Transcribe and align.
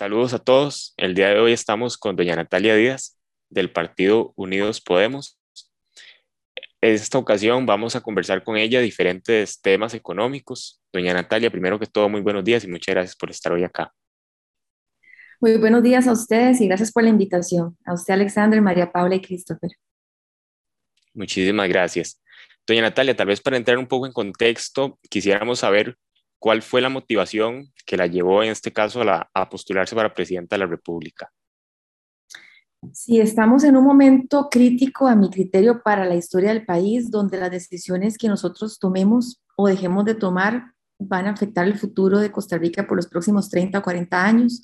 Saludos 0.00 0.32
a 0.32 0.38
todos. 0.38 0.94
El 0.96 1.14
día 1.14 1.28
de 1.28 1.38
hoy 1.40 1.52
estamos 1.52 1.98
con 1.98 2.16
doña 2.16 2.34
Natalia 2.34 2.74
Díaz 2.74 3.20
del 3.50 3.70
Partido 3.70 4.32
Unidos 4.34 4.80
Podemos. 4.80 5.38
En 6.80 6.94
esta 6.94 7.18
ocasión 7.18 7.66
vamos 7.66 7.96
a 7.96 8.00
conversar 8.00 8.42
con 8.42 8.56
ella 8.56 8.80
diferentes 8.80 9.60
temas 9.60 9.92
económicos. 9.92 10.80
Doña 10.90 11.12
Natalia, 11.12 11.50
primero 11.50 11.78
que 11.78 11.84
todo, 11.84 12.08
muy 12.08 12.22
buenos 12.22 12.44
días 12.44 12.64
y 12.64 12.68
muchas 12.68 12.94
gracias 12.94 13.14
por 13.14 13.30
estar 13.30 13.52
hoy 13.52 13.62
acá. 13.62 13.92
Muy 15.38 15.58
buenos 15.58 15.82
días 15.82 16.06
a 16.06 16.12
ustedes 16.12 16.62
y 16.62 16.66
gracias 16.66 16.90
por 16.92 17.02
la 17.02 17.10
invitación. 17.10 17.76
A 17.84 17.92
usted, 17.92 18.14
Alexander, 18.14 18.62
María 18.62 18.90
Paula 18.90 19.16
y 19.16 19.20
Christopher. 19.20 19.72
Muchísimas 21.12 21.68
gracias. 21.68 22.22
Doña 22.66 22.80
Natalia, 22.80 23.14
tal 23.14 23.26
vez 23.26 23.42
para 23.42 23.58
entrar 23.58 23.76
un 23.76 23.86
poco 23.86 24.06
en 24.06 24.14
contexto, 24.14 24.98
quisiéramos 25.10 25.58
saber 25.58 25.98
cuál 26.40 26.62
fue 26.62 26.80
la 26.80 26.88
motivación 26.88 27.72
que 27.86 27.96
la 27.96 28.06
llevó 28.06 28.42
en 28.42 28.50
este 28.50 28.72
caso 28.72 29.02
a, 29.02 29.50
postularse 29.50 29.94
para 29.94 30.12
presidenta 30.12 30.56
de 30.56 30.60
la 30.60 30.66
República. 30.66 31.30
Sí, 32.92 33.20
estamos 33.20 33.62
en 33.62 33.76
un 33.76 33.84
momento 33.84 34.48
crítico 34.50 35.06
a 35.06 35.14
mi 35.14 35.28
criterio 35.30 35.82
para 35.82 36.06
la 36.06 36.16
historia 36.16 36.48
del 36.48 36.64
país, 36.64 37.10
donde 37.10 37.38
las 37.38 37.50
decisiones 37.50 38.16
que 38.16 38.26
nosotros 38.26 38.78
tomemos 38.78 39.42
o 39.54 39.68
dejemos 39.68 40.06
de 40.06 40.14
tomar 40.14 40.72
van 40.98 41.26
a 41.26 41.32
afectar 41.32 41.66
el 41.66 41.78
futuro 41.78 42.18
de 42.18 42.32
Costa 42.32 42.56
Rica 42.56 42.86
por 42.86 42.96
los 42.96 43.06
próximos 43.06 43.50
30 43.50 43.78
o 43.78 43.82
40 43.82 44.24
años. 44.24 44.62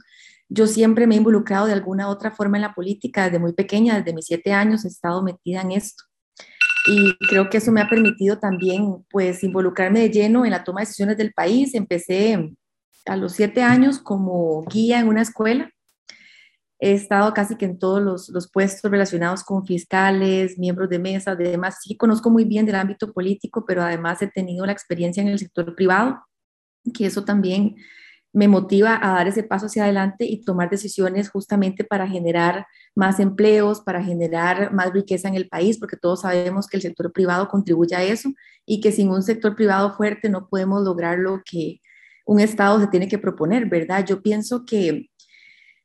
Yo 0.49 0.67
siempre 0.67 1.07
me 1.07 1.15
he 1.15 1.19
involucrado 1.19 1.67
de 1.67 1.75
alguna 1.75 2.09
otra 2.09 2.31
forma 2.31 2.57
en 2.57 2.63
la 2.63 2.75
política, 2.75 3.25
desde 3.25 3.39
muy 3.39 3.53
pequeña, 3.53 3.99
desde 3.99 4.15
mis 4.15 4.25
siete 4.25 4.53
años 4.53 4.87
he 4.87 4.89
estado 4.89 5.23
metida 5.23 5.61
en 5.61 5.73
esto 5.73 6.06
y 6.87 7.17
creo 7.29 7.51
que 7.51 7.59
eso 7.59 7.73
me 7.73 7.81
ha 7.81 7.89
permitido 7.89 8.39
también 8.39 9.05
pues 9.11 9.43
involucrarme 9.43 10.01
de 10.01 10.11
lleno 10.11 10.45
en 10.45 10.53
la 10.53 10.65
toma 10.65 10.81
de 10.81 10.87
decisiones 10.87 11.17
del 11.17 11.33
país. 11.33 11.75
Empecé 11.75 12.53
a 13.07 13.17
los 13.17 13.33
siete 13.33 13.63
años 13.63 13.99
como 13.99 14.65
guía 14.65 15.01
en 15.01 15.09
una 15.09 15.23
escuela. 15.23 15.71
He 16.79 16.93
estado 16.93 17.33
casi 17.33 17.57
que 17.57 17.65
en 17.65 17.79
todos 17.79 18.03
los, 18.03 18.29
los 18.29 18.51
puestos 18.51 18.91
relacionados 18.91 19.43
con 19.43 19.67
fiscales, 19.67 20.59
miembros 20.59 20.89
de 20.89 20.99
mesa, 20.99 21.35
demás. 21.35 21.79
Sí 21.83 21.97
conozco 21.97 22.31
muy 22.31 22.45
bien 22.45 22.67
del 22.67 22.77
ámbito 22.77 23.13
político, 23.13 23.65
pero 23.67 23.83
además 23.83 24.23
he 24.23 24.29
tenido 24.29 24.65
la 24.67 24.73
experiencia 24.73 25.23
en 25.23 25.29
el 25.29 25.39
sector 25.39 25.75
privado, 25.75 26.23
que 26.95 27.07
eso 27.07 27.25
también 27.25 27.77
me 28.33 28.49
motiva 28.49 28.99
a 29.03 29.13
dar 29.15 29.29
ese 29.29 29.43
paso 29.43 29.67
hacia 29.67 29.85
adelante 29.85 30.25
y 30.27 30.43
tomar 30.43 30.69
decisiones 30.69 31.31
justamente 31.31 31.85
para 31.85 32.07
generar 32.07 32.67
más 32.95 33.19
empleos, 33.19 33.81
para 33.81 34.03
generar 34.03 34.73
más 34.73 34.93
riqueza 34.93 35.29
en 35.29 35.35
el 35.35 35.49
país, 35.49 35.79
porque 35.79 35.97
todos 35.97 36.23
sabemos 36.23 36.67
que 36.67 36.77
el 36.77 36.83
sector 36.83 37.13
privado 37.13 37.49
contribuye 37.49 37.97
a 37.97 38.03
eso 38.03 38.31
y 38.67 38.81
que 38.81 38.93
sin 38.93 39.09
un 39.09 39.23
sector 39.23 39.57
privado 39.57 39.95
fuerte 39.97 40.29
no 40.29 40.49
podemos 40.49 40.83
lograr 40.83 41.19
lo 41.19 41.43
que 41.51 41.81
un 42.27 42.41
Estado 42.41 42.81
se 42.81 42.89
tiene 42.89 43.09
que 43.09 43.19
proponer, 43.19 43.67
¿verdad? 43.67 44.05
Yo 44.05 44.21
pienso 44.21 44.67
que 44.67 45.09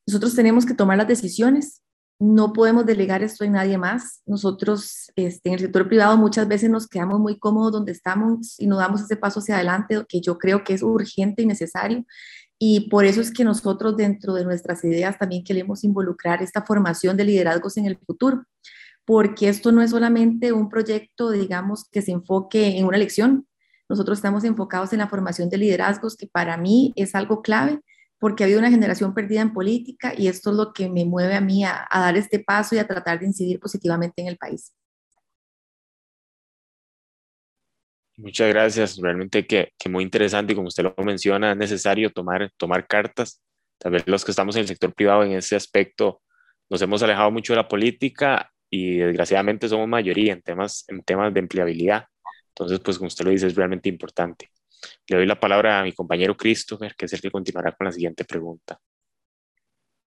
nosotros 0.06 0.36
tenemos 0.36 0.66
que 0.66 0.74
tomar 0.74 0.98
las 0.98 1.08
decisiones, 1.08 1.82
no 2.22 2.54
podemos 2.54 2.86
delegar 2.86 3.24
esto 3.24 3.44
en 3.44 3.54
nadie 3.54 3.80
más. 3.80 4.22
Nosotros 4.28 5.12
este, 5.16 5.50
en 5.50 5.56
el 5.56 5.60
sector 5.60 5.88
privado 5.88 6.16
muchas 6.18 6.48
veces 6.48 6.70
nos 6.70 6.88
quedamos 6.88 7.20
muy 7.20 7.40
cómodos 7.40 7.72
donde 7.72 7.92
estamos 7.92 8.60
y 8.60 8.68
no 8.68 8.78
damos 8.78 9.02
ese 9.02 9.16
paso 9.16 9.40
hacia 9.40 9.56
adelante 9.56 10.06
que 10.08 10.22
yo 10.22 10.38
creo 10.38 10.64
que 10.64 10.76
es 10.76 10.84
urgente 10.84 11.42
y 11.42 11.48
necesario. 11.48 12.06
Y 12.60 12.92
por 12.92 13.06
eso 13.06 13.22
es 13.22 13.32
que 13.32 13.44
nosotros 13.44 13.98
dentro 13.98 14.36
de 14.36 14.46
nuestras 14.46 14.84
ideas 14.84 15.18
también 15.18 15.44
queremos 15.44 15.84
involucrar 15.84 16.44
esta 16.44 16.62
formación 16.62 17.18
de 17.18 17.26
liderazgos 17.26 17.76
en 17.78 17.88
el 17.88 17.98
futuro, 17.98 18.44
porque 19.04 19.50
esto 19.50 19.72
no 19.72 19.82
es 19.82 19.90
solamente 19.90 20.54
un 20.54 20.70
proyecto, 20.70 21.32
digamos, 21.32 21.90
que 21.90 22.04
se 22.04 22.12
enfoque 22.12 22.78
en 22.78 22.86
una 22.86 22.98
elección. 22.98 23.48
Nosotros 23.90 24.20
estamos 24.20 24.44
enfocados 24.44 24.94
en 24.94 25.00
la 25.00 25.08
formación 25.08 25.50
de 25.50 25.58
liderazgos, 25.58 26.16
que 26.16 26.28
para 26.28 26.56
mí 26.56 26.94
es 26.96 27.16
algo 27.16 27.42
clave, 27.42 27.82
porque 28.22 28.44
ha 28.44 28.46
habido 28.46 28.60
una 28.60 28.70
generación 28.70 29.16
perdida 29.16 29.42
en 29.42 29.52
política 29.52 30.14
y 30.16 30.28
esto 30.28 30.52
es 30.52 30.56
lo 30.56 30.74
que 30.74 30.88
me 30.88 31.06
mueve 31.06 31.34
a 31.34 31.42
mí 31.42 31.64
a, 31.66 31.88
a 31.90 32.02
dar 32.02 32.16
este 32.16 32.38
paso 32.38 32.76
y 32.76 32.78
a 32.78 32.86
tratar 32.86 33.20
de 33.20 33.26
incidir 33.26 33.60
positivamente 33.60 34.22
en 34.22 34.28
el 34.28 34.38
país. 34.38 34.76
Muchas 38.18 38.50
gracias, 38.50 38.98
realmente 38.98 39.48
que, 39.48 39.74
que, 39.76 39.90
muy 39.90 40.04
interesante 40.04 40.54
y 40.54 40.56
como 40.56 40.68
usted 40.68 40.84
lo 40.84 40.94
menciona, 41.04 41.54
es 41.54 41.58
necesario 41.58 42.12
tomar, 42.12 42.52
tomar 42.58 42.86
cartas. 42.86 43.42
Tal 43.80 43.94
vez 43.94 44.04
los 44.06 44.24
que 44.24 44.30
estamos 44.30 44.56
en 44.56 44.62
el 44.62 44.68
sector 44.68 44.94
privado 44.94 45.24
en 45.24 45.32
ese 45.32 45.56
aspecto 45.56 46.22
nos 46.70 46.80
hemos 46.84 47.02
alejado 47.02 47.32
mucho 47.32 47.54
de 47.54 47.58
la 47.58 47.68
política 47.68 48.52
y 48.70 48.98
desgraciadamente 48.98 49.68
somos 49.68 49.88
mayoría 49.88 50.34
en 50.34 50.44
temas, 50.44 50.86
en 50.90 51.02
temas 51.02 51.34
de 51.34 51.40
empleabilidad. 51.40 52.06
Entonces, 52.50 52.80
pues 52.82 53.00
como 53.00 53.08
usted 53.08 53.26
lo 53.26 53.32
dice, 53.32 53.48
es 53.48 53.56
realmente 53.56 53.90
importante. 53.90 54.51
Le 55.08 55.18
doy 55.18 55.26
la 55.26 55.40
palabra 55.40 55.80
a 55.80 55.84
mi 55.84 55.94
compañero 55.94 56.36
Christopher, 56.36 56.96
que 56.96 57.06
es 57.06 57.14
el 57.14 57.22
que 57.22 57.32
continuará 57.32 57.72
con 57.74 57.86
la 57.86 57.92
siguiente 57.92 58.26
pregunta. 58.26 58.80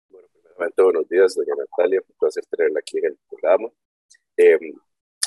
Bueno, 0.08 0.28
primeramente, 0.32 0.82
buenos 0.82 1.08
días, 1.08 1.34
doña 1.34 1.54
Natalia, 1.56 2.00
un 2.06 2.16
placer 2.18 2.44
tenerla 2.46 2.80
aquí 2.80 2.98
en 2.98 3.06
el 3.06 3.18
programa. 3.28 3.68
Eh, 4.36 4.58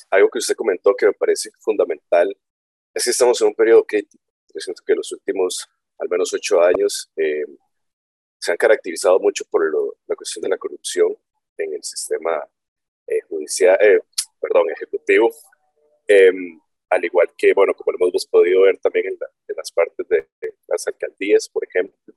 algo 0.09 0.29
que 0.29 0.39
usted 0.39 0.55
comentó 0.55 0.95
que 0.95 1.05
me 1.05 1.13
parece 1.13 1.49
fundamental 1.59 2.35
es 2.93 3.03
que 3.03 3.09
estamos 3.09 3.39
en 3.41 3.47
un 3.47 3.55
periodo 3.55 3.83
crítico. 3.83 4.23
Yo 4.53 4.59
siento 4.59 4.83
que 4.85 4.95
los 4.95 5.11
últimos 5.11 5.69
al 5.99 6.09
menos 6.09 6.33
ocho 6.33 6.61
años 6.61 7.09
eh, 7.15 7.45
se 8.39 8.51
han 8.51 8.57
caracterizado 8.57 9.19
mucho 9.19 9.45
por 9.45 9.63
la 10.07 10.15
cuestión 10.15 10.43
de 10.43 10.49
la 10.49 10.57
corrupción 10.57 11.15
en 11.57 11.73
el 11.73 11.83
sistema 11.83 12.47
eh, 13.07 13.21
judicial, 13.27 13.77
eh, 13.81 13.99
perdón, 14.39 14.69
ejecutivo, 14.69 15.31
em, 16.07 16.59
al 16.89 17.05
igual 17.05 17.29
que, 17.37 17.53
bueno, 17.53 17.73
como 17.73 17.97
lo 17.97 18.07
hemos 18.07 18.25
podido 18.25 18.61
ver 18.61 18.77
también 18.77 19.07
en, 19.07 19.17
las 19.55 19.71
partes 19.71 20.07
de, 20.07 20.27
las 20.67 20.87
alcaldías, 20.87 21.49
por 21.49 21.63
ejemplo. 21.65 22.13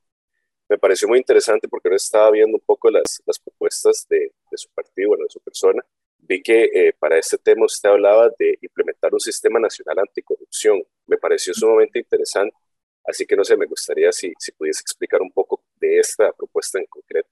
Me 0.69 0.77
pareció 0.77 1.07
muy 1.07 1.17
interesante 1.17 1.67
porque 1.67 1.89
no 1.89 1.95
estaba 1.95 2.31
viendo 2.31 2.57
un 2.57 2.63
poco 2.65 2.89
las, 2.89 3.21
propuestas 3.43 4.07
de, 4.09 4.33
de 4.49 4.57
su 4.57 4.69
partido, 4.69 5.09
bueno, 5.09 5.25
de 5.25 5.29
su 5.29 5.39
persona, 5.41 5.83
vi 6.21 6.41
que 6.41 6.63
eh, 6.73 6.93
para 6.97 7.17
este 7.17 7.37
tema 7.37 7.65
usted 7.65 7.89
hablaba 7.89 8.29
de 8.37 8.57
implementar 8.61 9.13
un 9.13 9.19
sistema 9.19 9.59
nacional 9.59 9.99
anticorrupción. 9.99 10.81
Me 11.07 11.17
pareció 11.17 11.53
sumamente 11.53 11.99
interesante, 11.99 12.55
así 13.03 13.25
que 13.25 13.35
no 13.35 13.43
sé, 13.43 13.57
me 13.57 13.65
gustaría 13.65 14.11
si, 14.11 14.33
si 14.39 14.51
pudiese 14.51 14.81
explicar 14.81 15.21
un 15.21 15.31
poco 15.31 15.63
de 15.75 15.99
esta 15.99 16.31
propuesta 16.33 16.79
en 16.79 16.85
concreto. 16.85 17.29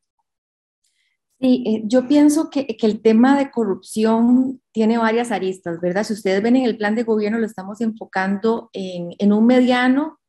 Sí, 1.41 1.63
eh, 1.66 1.81
yo 1.85 2.05
pienso 2.07 2.50
que, 2.50 2.67
que, 2.67 2.85
el 2.85 3.01
tema 3.01 3.38
de 3.38 3.50
corrupción 3.50 4.61
tiene 4.73 4.97
varias 4.97 5.31
aristas, 5.31 5.79
¿verdad? 5.79 6.03
Si 6.03 6.11
ustedes 6.11 6.44
ven 6.44 6.57
en 6.57 6.66
el 6.66 6.77
plan 6.77 6.95
de 6.95 7.03
gobierno, 7.03 7.39
lo 7.39 7.45
estamos 7.45 7.79
enfocando 7.79 8.69
en, 8.73 9.11
en 9.19 9.31
un 9.31 9.45
mediano 9.45 10.19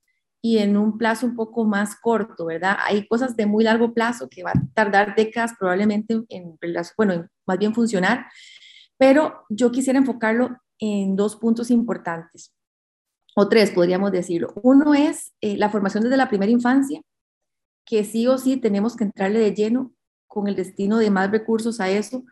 y 0.42 0.58
en 0.58 0.76
un 0.76 0.96
plazo 0.96 1.26
un 1.26 1.36
poco 1.36 1.64
más 1.64 1.96
corto, 1.96 2.46
¿verdad? 2.46 2.76
Hay 2.86 3.06
cosas 3.06 3.36
de 3.36 3.46
muy 3.46 3.64
largo 3.64 3.92
plazo 3.92 4.28
que 4.28 4.42
va 4.42 4.50
a 4.50 4.62
tardar 4.74 5.14
décadas 5.14 5.52
probablemente 5.58 6.22
en, 6.28 6.58
bueno, 6.96 7.28
más 7.46 7.58
bien 7.58 7.74
funcionar, 7.74 8.26
pero 8.96 9.44
yo 9.50 9.70
quisiera 9.70 9.98
enfocarlo 9.98 10.56
en 10.78 11.14
dos 11.16 11.36
puntos 11.36 11.70
importantes, 11.70 12.54
o 13.36 13.48
tres 13.48 13.70
podríamos 13.70 14.12
decirlo. 14.12 14.52
Uno 14.62 14.94
es 14.94 15.32
eh, 15.40 15.56
la 15.56 15.68
formación 15.70 16.04
desde 16.04 16.16
la 16.16 16.28
primera 16.28 16.52
infancia, 16.52 17.02
que 17.84 18.04
sí 18.04 18.26
o 18.26 18.38
sí 18.38 18.56
tenemos 18.56 18.96
que 18.96 19.04
entrarle 19.04 19.40
de 19.40 19.54
lleno 19.54 19.92
con 20.30 20.48
el 20.48 20.56
destino 20.56 20.96
de 20.96 21.10
más 21.10 21.30
recursos 21.30 21.80
a 21.80 21.90
eso, 21.90 22.24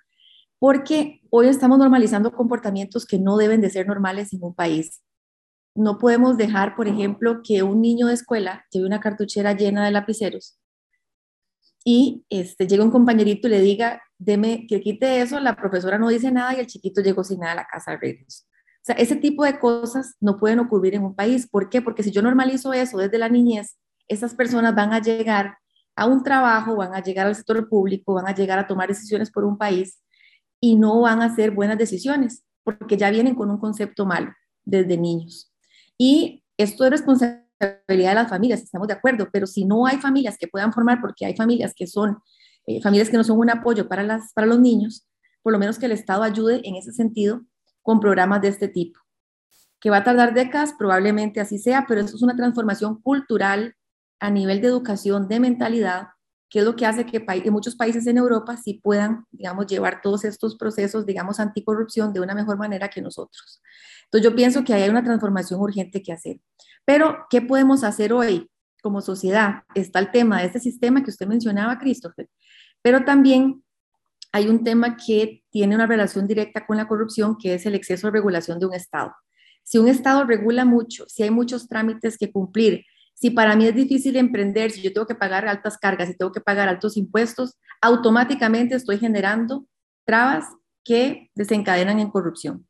porque 0.59 1.21
hoy 1.29 1.49
estamos 1.49 1.79
normalizando 1.79 2.33
comportamientos 2.33 3.05
que 3.05 3.19
no 3.19 3.37
deben 3.37 3.61
de 3.61 3.69
ser 3.69 3.87
normales 3.87 4.33
en 4.33 4.43
un 4.43 4.55
país 4.55 5.03
no 5.79 5.97
podemos 5.99 6.37
dejar, 6.37 6.75
por 6.75 6.89
ejemplo, 6.89 7.41
que 7.45 7.63
un 7.63 7.81
niño 7.81 8.09
de 8.09 8.15
escuela 8.15 8.67
lleve 8.71 8.87
una 8.87 9.01
cartuchera 9.01 9.53
llena 9.53 9.85
de 9.85 9.93
lapiceros 9.93 10.59
y 11.85 12.25
este, 12.29 12.67
llegue 12.67 12.83
un 12.83 12.91
compañerito 12.91 13.47
y 13.47 13.53
le 13.53 13.61
diga, 13.61 14.03
deme 14.19 14.67
que 14.67 14.81
quite 14.81 15.21
eso, 15.21 15.39
la 15.39 15.55
profesora 15.55 15.97
no 15.97 16.09
dice 16.09 16.33
nada 16.33 16.55
y 16.55 16.61
el 16.61 16.67
chiquito 16.67 17.01
llegó 17.01 17.23
sin 17.23 17.41
nada 17.41 17.53
a 17.53 17.57
la 17.57 17.67
casa 17.67 17.93
de 17.93 17.99
regreso. 17.99 18.45
O 18.47 18.85
sea, 18.89 18.97
ese 18.97 19.15
tipo 19.15 19.45
de 19.45 19.61
cosas 19.61 20.17
no 20.21 20.37
pueden 20.37 20.59
ocurrir 20.59 20.97
en 20.97 21.05
un 21.05 21.15
país. 21.15 21.49
¿Por 21.49 21.69
qué? 21.69 21.81
Porque 21.81 22.03
si 22.03 22.11
yo 22.11 22.23
normalizo 22.23 22.73
eso 22.73 22.99
desde 22.99 23.19
la 23.19 23.29
niñez, 23.29 23.79
esas 24.09 24.35
personas 24.35 24.75
van 24.75 24.93
a 24.93 25.01
llegar 25.01 25.59
a 25.99 26.07
un 26.07 26.23
trabajo, 26.23 26.77
van 26.77 26.95
a 26.95 27.03
llegar 27.03 27.27
al 27.27 27.35
sector 27.35 27.69
público, 27.69 28.15
van 28.15 28.29
a 28.29 28.35
llegar 28.35 28.59
a 28.59 28.67
tomar 28.67 28.89
decisiones 28.89 29.31
por 29.31 29.45
un 29.45 29.59
país 29.59 30.01
y 30.61 30.77
no 30.77 31.01
van 31.01 31.23
a 31.23 31.27
hacer 31.27 31.51
buenas 31.51 31.77
decisiones 31.77 32.45
porque 32.63 32.97
ya 32.97 33.11
vienen 33.11 33.35
con 33.35 33.51
un 33.51 33.59
concepto 33.59 34.07
malo 34.07 34.33
desde 34.65 34.97
niños. 34.97 35.53
Y 35.97 36.45
esto 36.57 36.85
es 36.85 36.91
responsabilidad 36.91 37.43
de 37.89 38.15
las 38.15 38.29
familias, 38.29 38.63
estamos 38.63 38.87
de 38.87 38.95
acuerdo, 38.95 39.29
pero 39.33 39.47
si 39.47 39.65
no 39.65 39.87
hay 39.87 39.99
familias 39.99 40.37
que 40.39 40.47
puedan 40.47 40.73
formar, 40.73 41.01
porque 41.01 41.27
hay 41.27 41.35
familias 41.35 41.73
que 41.75 41.87
son 41.87 42.19
eh, 42.69 42.83
familias 42.83 43.09
que 43.09 43.17
no 43.17 43.25
son 43.25 43.39
un 43.39 43.49
apoyo 43.49 43.89
para, 43.89 44.03
las, 44.03 44.33
para 44.35 44.47
los 44.47 44.61
niños, 44.61 45.09
por 45.43 45.55
lo 45.55 45.59
menos 45.59 45.79
que 45.79 45.87
el 45.87 45.93
Estado 45.93 46.23
ayude 46.23 46.61
en 46.65 46.77
ese 46.77 46.93
sentido 46.93 47.41
con 47.83 47.99
programas 47.99 48.43
de 48.43 48.49
este 48.49 48.69
tipo. 48.69 49.01
Que 49.81 49.89
va 49.89 49.99
a 49.99 50.05
tardar 50.05 50.35
décadas, 50.35 50.75
probablemente 50.79 51.41
así 51.41 51.59
sea, 51.59 51.87
pero 51.89 52.03
eso 52.03 52.15
es 52.15 52.23
una 52.23 52.37
transformación 52.37 53.01
cultural 53.01 53.75
a 54.21 54.31
nivel 54.31 54.61
de 54.61 54.69
educación, 54.69 55.29
de 55.29 55.41
mentalidad, 55.41 56.09
que 56.51 56.61
es 56.61 56.65
lo 56.65 56.77
que 56.77 56.87
hace 56.87 57.05
que, 57.05 57.25
muchos 57.51 57.77
países 57.77 58.07
en 58.07 58.19
Europa 58.19 58.57
sí 58.57 58.81
puedan, 58.83 59.27
digamos, 59.31 59.67
llevar 59.67 60.01
todos 60.03 60.25
estos 60.25 60.57
procesos, 60.57 61.05
digamos, 61.05 61.41
anticorrupción 61.41 62.13
de 62.13 62.21
una 62.21 62.35
mejor 62.35 62.57
manera 62.57 62.89
que 62.89 63.03
nosotros. 63.03 63.61
Entonces 64.05 64.31
yo 64.31 64.35
pienso 64.35 64.65
que 64.65 64.73
hay 64.73 64.89
una 64.89 65.05
transformación 65.05 65.61
urgente 65.61 66.03
que 66.03 66.13
hacer. 66.13 66.41
Pero, 66.85 67.27
¿qué 67.29 67.43
podemos 67.43 67.85
hacer 67.85 68.13
hoy? 68.13 68.49
como 68.83 69.01
sociedad. 69.01 69.63
Está 69.75 69.99
el 69.99 70.11
tema 70.11 70.41
de 70.41 70.47
este 70.47 70.61
sistema 70.61 71.03
que 71.03 71.11
usted 71.11 71.27
mencionaba, 71.27 71.79
Christopher, 71.79 72.29
pero 72.83 73.05
también 73.05 73.63
hay 74.33 74.49
un 74.49 74.63
tema 74.63 74.97
que 74.97 75.43
tiene 75.51 75.75
una 75.75 75.87
relación 75.87 76.27
directa 76.27 76.67
con 76.67 76.77
la 76.77 76.87
corrupción, 76.87 77.37
que 77.39 77.55
es 77.55 77.67
el 77.67 77.75
exceso 77.75 78.07
de 78.07 78.13
regulación 78.13 78.59
de 78.59 78.67
un 78.67 78.75
Estado. 78.75 79.15
Si 79.63 79.79
un 79.79 79.89
Estado 79.89 80.25
regula 80.25 80.65
mucho, 80.65 81.05
si 81.09 81.23
hay 81.23 81.31
muchos 81.31 81.69
trámites 81.69 82.17
que 82.19 82.31
cumplir, 82.31 82.85
si 83.21 83.31
para 83.31 83.57
mí 83.57 83.67
es 83.67 83.75
difícil 83.75 84.17
emprender, 84.17 84.71
si 84.71 84.81
yo 84.81 84.93
tengo 84.93 85.07
que 85.07 85.17
pagar 85.17 85.49
altas 85.49 85.77
cargas, 85.77 86.09
si 86.09 86.17
tengo 86.17 86.31
que 86.31 86.41
pagar 86.41 86.69
altos 86.69 86.97
impuestos, 86.97 87.57
automáticamente 87.81 88.77
estoy 88.77 88.99
generando 88.99 89.67
trabas 90.05 90.45
que 90.85 91.29
desencadenan 91.35 91.99
en 91.99 92.11
corrupción. 92.11 92.69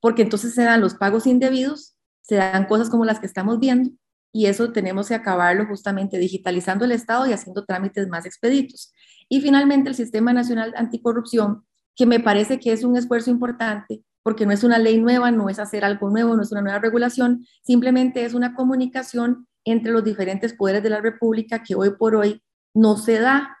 Porque 0.00 0.22
entonces 0.22 0.54
se 0.54 0.62
dan 0.62 0.80
los 0.80 0.94
pagos 0.94 1.26
indebidos, 1.26 1.96
se 2.22 2.36
dan 2.36 2.64
cosas 2.64 2.88
como 2.88 3.04
las 3.04 3.20
que 3.20 3.26
estamos 3.26 3.60
viendo, 3.60 3.90
y 4.32 4.46
eso 4.46 4.72
tenemos 4.72 5.08
que 5.08 5.14
acabarlo 5.14 5.66
justamente 5.66 6.18
digitalizando 6.18 6.86
el 6.86 6.92
Estado 6.92 7.26
y 7.26 7.34
haciendo 7.34 7.66
trámites 7.66 8.08
más 8.08 8.24
expeditos. 8.24 8.90
Y 9.28 9.42
finalmente 9.42 9.90
el 9.90 9.94
Sistema 9.94 10.32
Nacional 10.32 10.72
Anticorrupción, 10.76 11.66
que 11.94 12.06
me 12.06 12.20
parece 12.20 12.58
que 12.58 12.72
es 12.72 12.84
un 12.84 12.96
esfuerzo 12.96 13.30
importante 13.30 14.02
porque 14.22 14.46
no 14.46 14.52
es 14.52 14.64
una 14.64 14.78
ley 14.78 14.98
nueva, 14.98 15.30
no 15.30 15.50
es 15.50 15.58
hacer 15.58 15.84
algo 15.84 16.08
nuevo, 16.08 16.34
no 16.34 16.42
es 16.42 16.50
una 16.50 16.62
nueva 16.62 16.78
regulación, 16.78 17.46
simplemente 17.62 18.24
es 18.24 18.32
una 18.32 18.54
comunicación 18.54 19.46
entre 19.64 19.92
los 19.92 20.04
diferentes 20.04 20.52
poderes 20.52 20.82
de 20.82 20.90
la 20.90 21.00
República 21.00 21.62
que 21.62 21.74
hoy 21.74 21.90
por 21.96 22.14
hoy 22.14 22.42
no 22.74 22.96
se 22.96 23.18
da, 23.18 23.58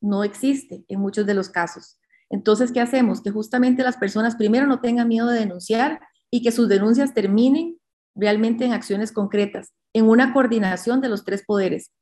no 0.00 0.24
existe 0.24 0.84
en 0.88 1.00
muchos 1.00 1.26
de 1.26 1.34
los 1.34 1.48
casos. 1.48 1.98
Entonces, 2.30 2.72
¿qué 2.72 2.80
hacemos? 2.80 3.22
Que 3.22 3.30
justamente 3.30 3.82
las 3.82 3.96
personas 3.96 4.36
primero 4.36 4.66
no 4.66 4.80
tengan 4.80 5.08
miedo 5.08 5.28
de 5.28 5.38
denunciar 5.38 6.00
y 6.30 6.42
que 6.42 6.52
sus 6.52 6.68
denuncias 6.68 7.14
terminen 7.14 7.78
realmente 8.14 8.64
en 8.64 8.72
acciones 8.72 9.12
concretas 9.12 9.72
en 9.94 10.08
una 10.08 10.32
coordinación 10.32 11.00
de 11.00 11.08
los 11.08 11.24
tres 11.24 11.44
poderes, 11.46 11.92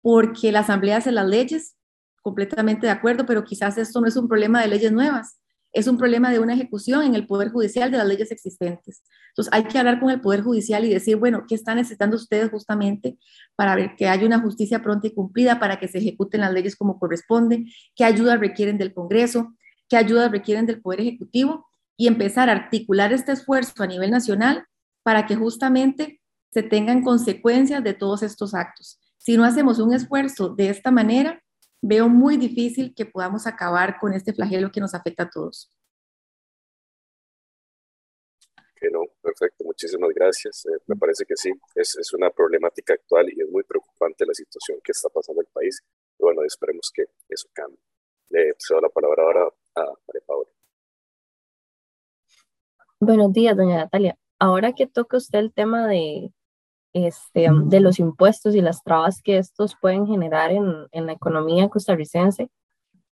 porque 0.00 0.52
la 0.52 0.60
Asamblea 0.60 0.98
hace 0.98 1.12
las 1.12 1.26
leyes, 1.26 1.76
completamente 2.22 2.86
de 2.86 2.92
acuerdo, 2.92 3.26
pero 3.26 3.44
quizás 3.44 3.76
esto 3.76 4.00
no 4.00 4.06
es 4.06 4.16
un 4.16 4.28
problema 4.28 4.62
de 4.62 4.68
leyes 4.68 4.92
nuevas, 4.92 5.39
es 5.72 5.86
un 5.86 5.96
problema 5.96 6.30
de 6.30 6.38
una 6.38 6.54
ejecución 6.54 7.04
en 7.04 7.14
el 7.14 7.26
Poder 7.26 7.50
Judicial 7.50 7.90
de 7.90 7.98
las 7.98 8.06
leyes 8.06 8.30
existentes. 8.32 9.02
Entonces 9.28 9.52
hay 9.52 9.64
que 9.64 9.78
hablar 9.78 10.00
con 10.00 10.10
el 10.10 10.20
Poder 10.20 10.42
Judicial 10.42 10.84
y 10.84 10.88
decir, 10.92 11.16
bueno, 11.16 11.44
¿qué 11.48 11.54
están 11.54 11.76
necesitando 11.76 12.16
ustedes 12.16 12.50
justamente 12.50 13.18
para 13.56 13.76
ver 13.76 13.94
que 13.96 14.08
haya 14.08 14.26
una 14.26 14.40
justicia 14.40 14.82
pronta 14.82 15.06
y 15.06 15.14
cumplida, 15.14 15.60
para 15.60 15.78
que 15.78 15.88
se 15.88 15.98
ejecuten 15.98 16.40
las 16.40 16.52
leyes 16.52 16.76
como 16.76 16.98
corresponde? 16.98 17.66
¿Qué 17.94 18.04
ayuda 18.04 18.36
requieren 18.36 18.78
del 18.78 18.92
Congreso? 18.92 19.54
¿Qué 19.88 19.96
ayuda 19.96 20.28
requieren 20.28 20.66
del 20.66 20.80
Poder 20.80 21.00
Ejecutivo? 21.00 21.68
Y 21.96 22.08
empezar 22.08 22.48
a 22.48 22.52
articular 22.52 23.12
este 23.12 23.32
esfuerzo 23.32 23.82
a 23.82 23.86
nivel 23.86 24.10
nacional 24.10 24.64
para 25.02 25.26
que 25.26 25.36
justamente 25.36 26.20
se 26.52 26.62
tengan 26.62 27.02
consecuencias 27.02 27.84
de 27.84 27.94
todos 27.94 28.22
estos 28.22 28.54
actos. 28.54 28.98
Si 29.18 29.36
no 29.36 29.44
hacemos 29.44 29.78
un 29.78 29.92
esfuerzo 29.92 30.48
de 30.48 30.70
esta 30.70 30.90
manera, 30.90 31.42
veo 31.82 32.08
muy 32.08 32.36
difícil 32.36 32.94
que 32.94 33.06
podamos 33.06 33.46
acabar 33.46 33.98
con 33.98 34.12
este 34.12 34.32
flagelo 34.32 34.70
que 34.70 34.80
nos 34.80 34.94
afecta 34.94 35.24
a 35.24 35.30
todos. 35.30 35.70
Que 38.76 38.90
no, 38.90 39.02
perfecto, 39.20 39.64
muchísimas 39.64 40.10
gracias. 40.14 40.64
Eh, 40.66 40.78
me 40.86 40.96
parece 40.96 41.24
que 41.26 41.36
sí, 41.36 41.50
es, 41.74 41.96
es, 41.98 42.12
una 42.14 42.30
problemática 42.30 42.94
actual 42.94 43.28
y 43.28 43.42
es 43.42 43.50
muy 43.50 43.62
preocupante 43.64 44.24
la 44.24 44.32
situación 44.32 44.78
que 44.82 44.92
está 44.92 45.08
pasando 45.10 45.42
en 45.42 45.46
el 45.46 45.52
país. 45.52 45.82
Y 46.18 46.22
bueno, 46.22 46.42
esperemos 46.44 46.90
que 46.94 47.04
eso 47.28 47.48
cambie. 47.52 47.78
Le 48.30 48.54
cedo 48.58 48.80
la 48.80 48.88
palabra 48.88 49.22
ahora 49.22 49.48
a 49.76 49.84
María 50.06 50.22
Paula. 50.26 50.50
Buenos 53.00 53.32
días, 53.32 53.56
doña 53.56 53.76
Natalia. 53.76 54.18
Ahora 54.38 54.72
que 54.72 54.86
toca 54.86 55.16
usted 55.16 55.38
el 55.38 55.52
tema 55.52 55.86
de, 55.86 56.32
este, 56.92 57.46
de 57.66 57.80
los 57.80 57.98
impuestos 57.98 58.54
y 58.54 58.60
las 58.60 58.82
trabas 58.82 59.22
que 59.22 59.38
estos 59.38 59.76
pueden 59.80 60.06
generar 60.06 60.50
en, 60.50 60.86
en 60.92 61.06
la 61.06 61.12
economía 61.12 61.68
costarricense, 61.68 62.50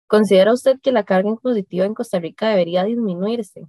¿considera 0.07 0.53
usted 0.53 0.79
que 0.81 0.91
la 0.91 1.03
carga 1.03 1.29
impositiva 1.29 1.85
en 1.85 1.93
Costa 1.93 2.19
Rica 2.19 2.49
debería 2.49 2.83
disminuirse? 2.83 3.67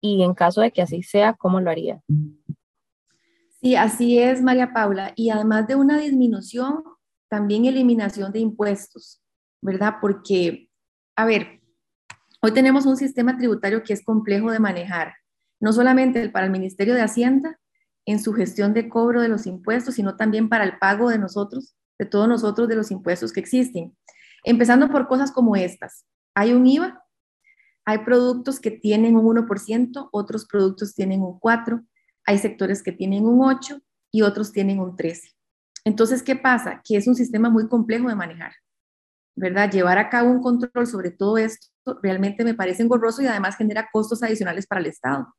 Y 0.00 0.22
en 0.22 0.34
caso 0.34 0.60
de 0.60 0.70
que 0.70 0.82
así 0.82 1.02
sea, 1.02 1.34
¿cómo 1.34 1.60
lo 1.60 1.70
haría? 1.70 2.02
Sí, 3.60 3.76
así 3.76 4.18
es, 4.18 4.42
María 4.42 4.72
Paula. 4.74 5.12
Y 5.16 5.30
además 5.30 5.66
de 5.66 5.76
una 5.76 5.98
disminución, 5.98 6.84
también 7.28 7.64
eliminación 7.64 8.30
de 8.30 8.40
impuestos, 8.40 9.22
¿verdad? 9.62 9.94
Porque, 10.00 10.68
a 11.16 11.24
ver, 11.24 11.62
hoy 12.42 12.52
tenemos 12.52 12.84
un 12.84 12.98
sistema 12.98 13.38
tributario 13.38 13.82
que 13.82 13.94
es 13.94 14.04
complejo 14.04 14.50
de 14.50 14.58
manejar, 14.58 15.14
no 15.60 15.72
solamente 15.72 16.28
para 16.28 16.44
el 16.44 16.52
Ministerio 16.52 16.92
de 16.92 17.00
Hacienda, 17.00 17.58
en 18.06 18.22
su 18.22 18.32
gestión 18.32 18.74
de 18.74 18.88
cobro 18.88 19.22
de 19.22 19.28
los 19.28 19.46
impuestos, 19.46 19.94
sino 19.94 20.16
también 20.16 20.48
para 20.48 20.64
el 20.64 20.78
pago 20.78 21.08
de 21.08 21.18
nosotros, 21.18 21.74
de 21.98 22.06
todos 22.06 22.28
nosotros, 22.28 22.68
de 22.68 22.76
los 22.76 22.90
impuestos 22.90 23.32
que 23.32 23.40
existen. 23.40 23.96
Empezando 24.44 24.88
por 24.88 25.08
cosas 25.08 25.32
como 25.32 25.56
estas. 25.56 26.04
Hay 26.34 26.52
un 26.52 26.66
IVA, 26.66 27.02
hay 27.84 27.98
productos 27.98 28.60
que 28.60 28.70
tienen 28.70 29.16
un 29.16 29.24
1%, 29.24 30.08
otros 30.12 30.46
productos 30.46 30.94
tienen 30.94 31.22
un 31.22 31.38
4%, 31.38 31.86
hay 32.26 32.38
sectores 32.38 32.82
que 32.82 32.92
tienen 32.92 33.26
un 33.26 33.40
8% 33.40 33.82
y 34.10 34.22
otros 34.22 34.52
tienen 34.52 34.80
un 34.80 34.96
13%. 34.96 35.34
Entonces, 35.84 36.22
¿qué 36.22 36.34
pasa? 36.34 36.80
Que 36.82 36.96
es 36.96 37.06
un 37.06 37.14
sistema 37.14 37.50
muy 37.50 37.68
complejo 37.68 38.08
de 38.08 38.14
manejar, 38.14 38.52
¿verdad? 39.36 39.70
Llevar 39.70 39.98
a 39.98 40.08
cabo 40.08 40.30
un 40.30 40.40
control 40.40 40.86
sobre 40.86 41.10
todo 41.10 41.36
esto 41.36 41.68
realmente 42.02 42.44
me 42.44 42.54
parece 42.54 42.82
engorroso 42.82 43.22
y 43.22 43.26
además 43.26 43.56
genera 43.56 43.88
costos 43.92 44.22
adicionales 44.22 44.66
para 44.66 44.80
el 44.80 44.86
Estado. 44.86 45.34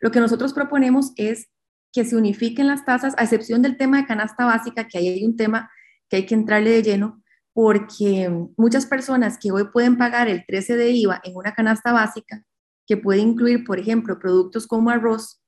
Lo 0.00 0.10
que 0.10 0.20
nosotros 0.20 0.52
proponemos 0.52 1.12
es 1.16 1.48
que 1.92 2.04
se 2.04 2.16
unifiquen 2.16 2.66
las 2.66 2.84
tasas, 2.84 3.14
a 3.16 3.22
excepción 3.22 3.62
del 3.62 3.76
tema 3.76 3.98
de 3.98 4.06
canasta 4.06 4.44
básica, 4.44 4.86
que 4.86 4.98
ahí 4.98 5.08
hay 5.08 5.24
un 5.24 5.36
tema 5.36 5.70
que 6.08 6.16
hay 6.16 6.26
que 6.26 6.34
entrarle 6.34 6.70
de 6.70 6.82
lleno, 6.82 7.22
porque 7.52 8.30
muchas 8.56 8.86
personas 8.86 9.38
que 9.38 9.50
hoy 9.52 9.64
pueden 9.72 9.98
pagar 9.98 10.28
el 10.28 10.44
13 10.46 10.76
de 10.76 10.90
IVA 10.90 11.20
en 11.24 11.36
una 11.36 11.52
canasta 11.52 11.92
básica, 11.92 12.44
que 12.86 12.96
puede 12.96 13.20
incluir, 13.20 13.64
por 13.64 13.78
ejemplo, 13.78 14.18
productos 14.18 14.66
como 14.66 14.90
arroz, 14.90 15.40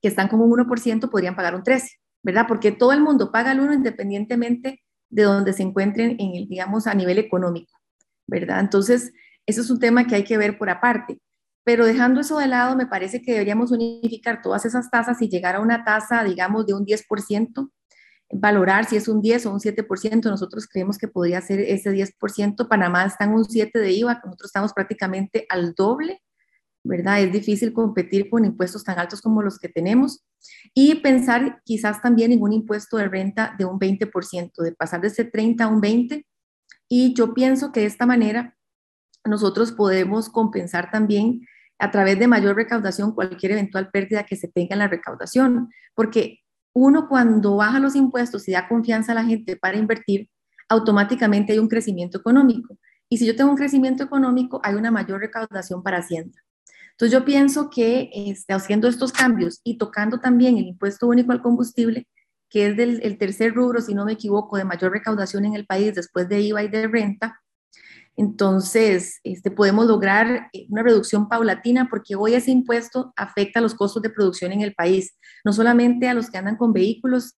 que 0.00 0.08
están 0.08 0.28
como 0.28 0.44
un 0.44 0.52
1%, 0.52 1.10
podrían 1.10 1.36
pagar 1.36 1.54
un 1.54 1.62
13, 1.62 1.88
¿verdad? 2.22 2.46
Porque 2.46 2.72
todo 2.72 2.92
el 2.92 3.00
mundo 3.00 3.32
paga 3.32 3.52
el 3.52 3.60
1 3.60 3.74
independientemente 3.74 4.82
de 5.10 5.22
donde 5.22 5.52
se 5.52 5.62
encuentren 5.62 6.16
en 6.18 6.34
el, 6.34 6.48
digamos, 6.48 6.86
a 6.86 6.94
nivel 6.94 7.18
económico, 7.18 7.78
¿verdad? 8.26 8.60
Entonces, 8.60 9.12
eso 9.46 9.62
es 9.62 9.70
un 9.70 9.80
tema 9.80 10.06
que 10.06 10.14
hay 10.14 10.24
que 10.24 10.38
ver 10.38 10.58
por 10.58 10.70
aparte. 10.70 11.18
Pero 11.68 11.84
dejando 11.84 12.22
eso 12.22 12.38
de 12.38 12.46
lado, 12.46 12.74
me 12.76 12.86
parece 12.86 13.20
que 13.20 13.32
deberíamos 13.32 13.72
unificar 13.72 14.40
todas 14.40 14.64
esas 14.64 14.90
tasas 14.90 15.20
y 15.20 15.28
llegar 15.28 15.54
a 15.54 15.60
una 15.60 15.84
tasa, 15.84 16.24
digamos, 16.24 16.64
de 16.64 16.72
un 16.72 16.86
10%, 16.86 17.70
valorar 18.32 18.86
si 18.86 18.96
es 18.96 19.06
un 19.06 19.20
10 19.20 19.44
o 19.44 19.52
un 19.52 19.60
7%. 19.60 20.30
Nosotros 20.30 20.66
creemos 20.66 20.96
que 20.96 21.08
podría 21.08 21.42
ser 21.42 21.60
ese 21.60 21.92
10%. 21.92 22.68
Panamá 22.68 23.04
está 23.04 23.24
en 23.24 23.34
un 23.34 23.44
7 23.44 23.78
de 23.80 23.92
IVA, 23.92 24.14
nosotros 24.24 24.48
estamos 24.48 24.72
prácticamente 24.72 25.44
al 25.50 25.74
doble, 25.74 26.22
¿verdad? 26.84 27.20
Es 27.20 27.32
difícil 27.32 27.74
competir 27.74 28.30
con 28.30 28.46
impuestos 28.46 28.82
tan 28.82 28.98
altos 28.98 29.20
como 29.20 29.42
los 29.42 29.58
que 29.58 29.68
tenemos. 29.68 30.24
Y 30.72 30.94
pensar 30.94 31.60
quizás 31.66 32.00
también 32.00 32.32
en 32.32 32.40
un 32.40 32.54
impuesto 32.54 32.96
de 32.96 33.08
renta 33.08 33.54
de 33.58 33.66
un 33.66 33.78
20%, 33.78 34.62
de 34.62 34.72
pasar 34.72 35.02
de 35.02 35.08
ese 35.08 35.26
30 35.26 35.64
a 35.64 35.68
un 35.68 35.82
20%. 35.82 36.24
Y 36.88 37.12
yo 37.12 37.34
pienso 37.34 37.72
que 37.72 37.80
de 37.80 37.86
esta 37.86 38.06
manera 38.06 38.56
nosotros 39.26 39.72
podemos 39.72 40.30
compensar 40.30 40.90
también 40.90 41.42
a 41.78 41.90
través 41.90 42.18
de 42.18 42.26
mayor 42.26 42.56
recaudación 42.56 43.12
cualquier 43.12 43.52
eventual 43.52 43.90
pérdida 43.90 44.24
que 44.24 44.36
se 44.36 44.48
tenga 44.48 44.74
en 44.74 44.80
la 44.80 44.88
recaudación, 44.88 45.70
porque 45.94 46.40
uno 46.72 47.08
cuando 47.08 47.56
baja 47.56 47.78
los 47.78 47.96
impuestos 47.96 48.48
y 48.48 48.52
da 48.52 48.68
confianza 48.68 49.12
a 49.12 49.14
la 49.14 49.24
gente 49.24 49.56
para 49.56 49.78
invertir, 49.78 50.28
automáticamente 50.68 51.52
hay 51.52 51.58
un 51.58 51.68
crecimiento 51.68 52.18
económico. 52.18 52.78
Y 53.08 53.18
si 53.18 53.26
yo 53.26 53.34
tengo 53.34 53.50
un 53.50 53.56
crecimiento 53.56 54.04
económico, 54.04 54.60
hay 54.62 54.74
una 54.74 54.90
mayor 54.90 55.20
recaudación 55.20 55.82
para 55.82 55.98
Hacienda. 55.98 56.38
Entonces 56.90 57.12
yo 57.12 57.24
pienso 57.24 57.70
que 57.70 58.10
este, 58.12 58.52
haciendo 58.52 58.88
estos 58.88 59.12
cambios 59.12 59.60
y 59.62 59.78
tocando 59.78 60.18
también 60.18 60.58
el 60.58 60.66
impuesto 60.66 61.06
único 61.06 61.32
al 61.32 61.40
combustible, 61.40 62.08
que 62.50 62.66
es 62.66 62.76
del, 62.76 63.00
el 63.02 63.18
tercer 63.18 63.54
rubro, 63.54 63.80
si 63.80 63.94
no 63.94 64.04
me 64.04 64.12
equivoco, 64.12 64.56
de 64.56 64.64
mayor 64.64 64.92
recaudación 64.92 65.44
en 65.44 65.54
el 65.54 65.64
país 65.64 65.94
después 65.94 66.28
de 66.28 66.40
IVA 66.40 66.64
y 66.64 66.68
de 66.68 66.88
renta, 66.88 67.40
entonces, 68.18 69.20
este, 69.22 69.52
podemos 69.52 69.86
lograr 69.86 70.50
eh, 70.52 70.66
una 70.70 70.82
reducción 70.82 71.28
paulatina 71.28 71.86
porque 71.88 72.16
hoy 72.16 72.34
ese 72.34 72.50
impuesto 72.50 73.12
afecta 73.14 73.60
a 73.60 73.62
los 73.62 73.76
costos 73.76 74.02
de 74.02 74.10
producción 74.10 74.50
en 74.50 74.60
el 74.60 74.74
país, 74.74 75.16
no 75.44 75.52
solamente 75.52 76.08
a 76.08 76.14
los 76.14 76.28
que 76.28 76.36
andan 76.36 76.56
con 76.56 76.72
vehículos, 76.72 77.36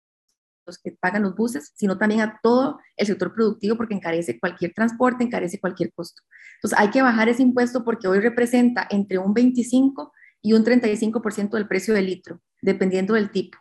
los 0.65 0.79
que 0.79 0.93
pagan 0.99 1.23
los 1.23 1.37
buses, 1.37 1.73
sino 1.77 1.99
también 1.99 2.23
a 2.23 2.41
todo 2.43 2.79
el 2.97 3.07
sector 3.07 3.35
productivo 3.35 3.77
porque 3.77 3.93
encarece 3.93 4.41
cualquier 4.41 4.73
transporte, 4.73 5.23
encarece 5.23 5.61
cualquier 5.61 5.93
costo. 5.93 6.23
Entonces, 6.55 6.79
hay 6.79 6.89
que 6.89 7.03
bajar 7.03 7.29
ese 7.29 7.43
impuesto 7.43 7.85
porque 7.85 8.09
hoy 8.09 8.21
representa 8.21 8.89
entre 8.89 9.19
un 9.19 9.35
25 9.35 10.13
y 10.41 10.55
un 10.55 10.65
35% 10.65 11.51
del 11.51 11.69
precio 11.69 11.93
del 11.93 12.07
litro, 12.07 12.41
dependiendo 12.63 13.13
del 13.13 13.31
tipo. 13.31 13.59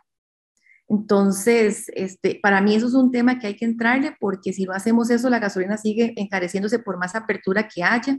Entonces, 0.90 1.88
este, 1.94 2.40
para 2.42 2.60
mí 2.60 2.74
eso 2.74 2.88
es 2.88 2.94
un 2.94 3.12
tema 3.12 3.38
que 3.38 3.46
hay 3.46 3.56
que 3.56 3.64
entrarle 3.64 4.16
porque 4.18 4.52
si 4.52 4.64
no 4.64 4.72
hacemos 4.72 5.08
eso, 5.10 5.30
la 5.30 5.38
gasolina 5.38 5.76
sigue 5.76 6.14
encareciéndose 6.16 6.80
por 6.80 6.98
más 6.98 7.14
apertura 7.14 7.68
que 7.68 7.84
haya. 7.84 8.18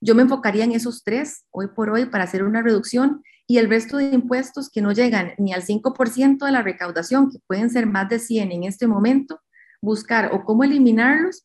Yo 0.00 0.14
me 0.14 0.22
enfocaría 0.22 0.64
en 0.64 0.72
esos 0.72 1.04
tres 1.04 1.44
hoy 1.50 1.68
por 1.68 1.90
hoy 1.90 2.06
para 2.06 2.24
hacer 2.24 2.42
una 2.42 2.62
reducción 2.62 3.22
y 3.46 3.58
el 3.58 3.68
resto 3.68 3.98
de 3.98 4.12
impuestos 4.14 4.70
que 4.70 4.80
no 4.80 4.92
llegan 4.92 5.32
ni 5.36 5.52
al 5.52 5.62
5% 5.62 6.46
de 6.46 6.52
la 6.52 6.62
recaudación, 6.62 7.30
que 7.30 7.38
pueden 7.46 7.68
ser 7.68 7.84
más 7.84 8.08
de 8.08 8.18
100 8.18 8.50
en 8.50 8.64
este 8.64 8.86
momento, 8.86 9.38
buscar 9.82 10.30
o 10.32 10.44
cómo 10.44 10.64
eliminarlos, 10.64 11.44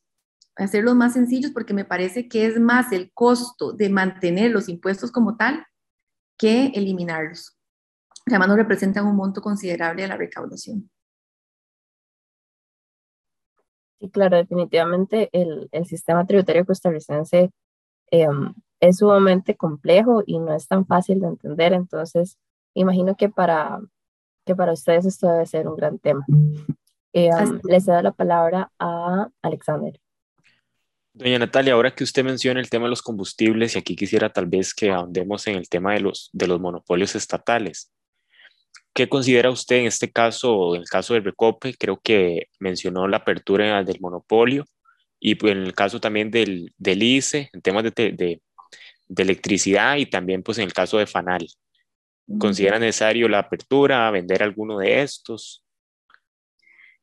hacerlos 0.56 0.96
más 0.96 1.14
sencillos, 1.14 1.52
porque 1.52 1.74
me 1.74 1.84
parece 1.84 2.30
que 2.30 2.46
es 2.46 2.62
más 2.62 2.94
el 2.94 3.12
costo 3.14 3.74
de 3.74 3.90
mantener 3.90 4.52
los 4.52 4.70
impuestos 4.70 5.12
como 5.12 5.36
tal 5.36 5.66
que 6.38 6.68
eliminarlos. 6.68 7.55
Además, 8.28 8.48
no 8.48 8.56
representan 8.56 9.06
un 9.06 9.16
monto 9.16 9.42
considerable 9.42 10.02
de 10.02 10.08
la 10.08 10.18
recaudación. 10.18 10.90
Sí, 14.00 14.10
claro, 14.10 14.38
definitivamente 14.38 15.30
el, 15.32 15.70
el 15.72 15.86
sistema 15.86 16.26
tributario 16.26 16.66
costarricense 16.66 17.52
em, 18.12 18.54
es 18.80 18.98
sumamente 18.98 19.56
complejo 19.56 20.24
y 20.26 20.40
no 20.40 20.54
es 20.54 20.68
tan 20.68 20.86
fácil 20.86 21.22
de 21.22 21.28
entender, 21.28 21.74
entonces 21.74 22.38
imagino 22.74 23.16
que 23.16 23.30
para, 23.30 23.80
que 24.46 24.56
para 24.56 24.74
ustedes 24.74 25.06
esto 25.06 25.28
debe 25.28 25.46
ser 25.46 25.68
un 25.68 25.76
gran 25.76 26.00
tema. 26.00 26.26
Em, 27.14 27.62
les 27.64 27.86
cedo 27.86 28.02
la 28.02 28.12
palabra 28.12 28.72
a 28.78 29.30
Alexander. 29.42 29.98
Doña 31.14 31.40
Natalia, 31.40 31.74
ahora 31.74 31.96
que 31.96 32.04
usted 32.04 32.26
menciona 32.26 32.60
el 32.60 32.70
tema 32.70 32.86
de 32.86 32.90
los 32.90 33.02
combustibles, 33.02 33.76
y 33.76 33.80
aquí 33.80 33.96
quisiera 33.96 34.34
tal 34.34 34.48
vez 34.48 34.74
que 34.74 34.92
ahondemos 34.92 35.48
en 35.48 35.56
el 35.56 35.70
tema 35.70 35.94
de 35.94 36.02
los, 36.02 36.30
de 36.34 36.48
los 36.48 36.60
monopolios 36.60 37.16
estatales. 37.16 37.95
¿Qué 38.96 39.10
considera 39.10 39.52
usted 39.52 39.76
en 39.76 39.88
este 39.88 40.10
caso, 40.10 40.74
en 40.74 40.84
el 40.84 40.88
caso 40.88 41.14
del 41.14 41.26
Recope? 41.26 41.76
Creo 41.78 42.00
que 42.02 42.48
mencionó 42.62 43.10
la 43.10 43.18
apertura 43.18 43.84
del 43.84 44.00
monopolio 44.00 44.64
y 45.20 45.36
pues, 45.36 45.52
en 45.52 45.64
el 45.64 45.76
caso 45.76 46.00
también 46.00 46.32
del, 46.32 46.74
del 46.78 47.04
ICE, 47.04 47.50
en 47.52 47.62
temas 47.62 47.84
de, 47.84 47.92
de, 47.92 48.42
de, 49.10 49.24
electricidad 49.24 49.98
y 49.98 50.06
también 50.06 50.44
pues 50.44 50.60
en 50.60 50.64
el 50.64 50.72
caso 50.72 50.98
de 50.98 51.08
FANAL. 51.08 51.46
¿Considera 52.40 52.80
necesario 52.80 53.28
la 53.28 53.40
apertura, 53.40 54.10
vender 54.12 54.42
alguno 54.42 54.78
de 54.78 55.02
estos? 55.02 55.66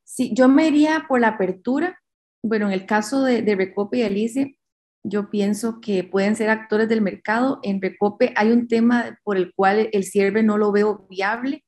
Sí, 0.03 0.33
yo 0.33 0.49
me 0.49 0.69
iría 0.69 1.05
por 1.07 1.21
la 1.21 1.27
apertura. 1.27 2.01
Bueno, 2.41 2.65
en 2.65 2.73
el 2.73 2.87
caso 2.87 3.21
de, 3.21 3.43
de 3.43 3.55
Recope 3.55 3.99
y 3.99 4.01
del 4.01 4.17
ICE, 4.17 4.57
yo 5.03 5.29
pienso 5.29 5.79
que 5.79 6.03
pueden 6.03 6.35
ser 6.35 6.49
actores 6.49 6.89
del 6.89 7.01
mercado. 7.01 7.59
En 7.61 7.79
Recope 7.79 8.33
hay 8.35 8.51
un 8.51 8.67
tema 8.67 9.19
por 9.23 9.37
el 9.37 9.53
cual 9.53 9.89
el 9.91 10.03
cierre 10.05 10.41
no 10.41 10.57
lo 10.57 10.71
veo 10.71 11.05
viable 11.07 11.63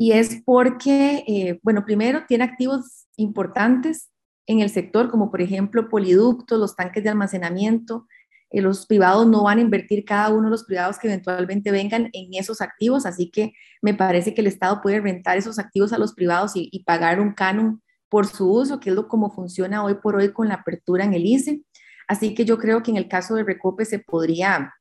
y 0.00 0.12
es 0.12 0.40
porque, 0.46 1.24
eh, 1.28 1.60
bueno, 1.62 1.84
primero 1.84 2.24
tiene 2.26 2.44
activos 2.44 3.06
importantes 3.16 4.08
en 4.46 4.60
el 4.60 4.70
sector, 4.70 5.10
como 5.10 5.30
por 5.30 5.42
ejemplo 5.42 5.90
poliductos, 5.90 6.58
los 6.58 6.74
tanques 6.74 7.04
de 7.04 7.10
almacenamiento. 7.10 8.06
Eh, 8.50 8.62
los 8.62 8.86
privados 8.86 9.26
no 9.26 9.42
van 9.42 9.58
a 9.58 9.60
invertir 9.60 10.06
cada 10.06 10.30
uno 10.30 10.44
de 10.44 10.52
los 10.52 10.64
privados 10.64 10.98
que 10.98 11.06
eventualmente 11.06 11.70
vengan 11.70 12.08
en 12.14 12.32
esos 12.32 12.62
activos, 12.62 13.04
así 13.04 13.30
que 13.30 13.52
me 13.82 13.92
parece 13.92 14.32
que 14.32 14.40
el 14.40 14.46
Estado 14.46 14.80
puede 14.80 15.02
rentar 15.02 15.36
esos 15.36 15.58
activos 15.58 15.92
a 15.92 15.98
los 15.98 16.14
privados 16.14 16.52
y, 16.54 16.82
pagar 16.84 17.20
un 17.20 17.34
canon 17.34 17.82
por 18.08 18.26
su 18.26 18.50
uso, 18.50 18.80
que 18.80 18.88
es 18.88 18.96
lo 18.96 19.06
como 19.06 19.30
funciona 19.30 19.84
hoy 19.84 19.96
por 20.02 20.16
hoy 20.16 20.32
con 20.32 20.48
la 20.48 20.54
apertura 20.54 21.04
en 21.04 21.12
el 21.12 21.26
ICE. 21.26 21.62
Así 22.08 22.34
que 22.34 22.46
yo 22.46 22.56
creo 22.56 22.82
que 22.82 22.90
en 22.90 22.96
el 22.96 23.06
caso 23.06 23.34
de 23.34 23.44
Recope 23.44 23.84
se 23.84 23.98
podría 23.98 24.72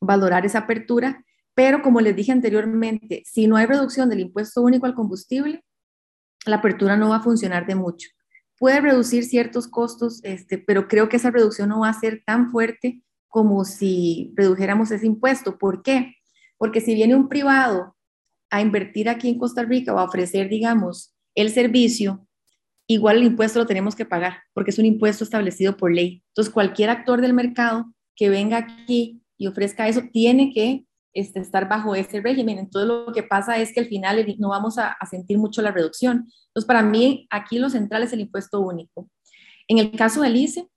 valorar 0.00 0.44
esa 0.44 0.58
apertura 0.58 1.24
pero 1.54 1.82
como 1.82 2.00
les 2.00 2.16
dije 2.16 2.32
anteriormente, 2.32 3.22
si 3.24 3.46
no 3.46 3.56
hay 3.56 3.66
reducción 3.66 4.08
del 4.08 4.20
impuesto 4.20 4.62
único 4.62 4.86
al 4.86 4.94
combustible, 4.94 5.64
la 6.46 6.56
apertura 6.56 6.96
no 6.96 7.10
va 7.10 7.16
a 7.16 7.22
funcionar 7.22 7.66
de 7.66 7.74
mucho. 7.74 8.08
Puede 8.58 8.80
reducir 8.80 9.24
ciertos 9.24 9.68
costos, 9.68 10.20
este, 10.24 10.58
pero 10.58 10.88
creo 10.88 11.08
que 11.08 11.16
esa 11.16 11.30
reducción 11.30 11.68
no 11.68 11.80
va 11.80 11.88
a 11.88 12.00
ser 12.00 12.22
tan 12.26 12.50
fuerte 12.50 13.02
como 13.28 13.64
si 13.64 14.32
redujéramos 14.36 14.90
ese 14.90 15.06
impuesto. 15.06 15.58
¿Por 15.58 15.82
qué? 15.82 16.14
Porque 16.56 16.80
si 16.80 16.94
viene 16.94 17.16
un 17.16 17.28
privado 17.28 17.96
a 18.50 18.60
invertir 18.60 19.08
aquí 19.08 19.28
en 19.28 19.38
Costa 19.38 19.64
Rica 19.64 19.92
o 19.92 19.98
a 19.98 20.04
ofrecer, 20.04 20.48
digamos, 20.48 21.14
el 21.34 21.50
servicio, 21.50 22.26
igual 22.86 23.16
el 23.16 23.24
impuesto 23.24 23.58
lo 23.58 23.66
tenemos 23.66 23.96
que 23.96 24.04
pagar, 24.04 24.38
porque 24.52 24.70
es 24.70 24.78
un 24.78 24.86
impuesto 24.86 25.24
establecido 25.24 25.76
por 25.76 25.92
ley. 25.92 26.22
Entonces, 26.28 26.52
cualquier 26.52 26.90
actor 26.90 27.20
del 27.20 27.32
mercado 27.32 27.92
que 28.14 28.28
venga 28.28 28.58
aquí 28.58 29.20
y 29.36 29.46
ofrezca 29.48 29.88
eso, 29.88 30.02
tiene 30.12 30.52
que 30.52 30.86
este, 31.14 31.40
estar 31.40 31.68
bajo 31.68 31.94
ese 31.94 32.20
régimen. 32.20 32.58
Entonces 32.58 32.88
lo 32.88 33.12
que 33.12 33.22
pasa 33.22 33.56
es 33.58 33.72
que 33.72 33.80
al 33.80 33.86
final 33.86 34.26
no 34.38 34.48
vamos 34.48 34.78
a, 34.78 34.96
sentir 35.08 35.38
mucho 35.38 35.62
la 35.62 35.70
reducción. 35.70 36.26
Entonces 36.48 36.66
para 36.66 36.82
mí 36.82 37.26
aquí 37.30 37.58
lo 37.58 37.70
central 37.70 38.02
es 38.02 38.12
el 38.12 38.20
impuesto 38.20 38.60
único. 38.60 39.08
En 39.68 39.78
el 39.78 39.92
caso 39.92 40.22
del 40.22 40.36
ICE, 40.36 40.68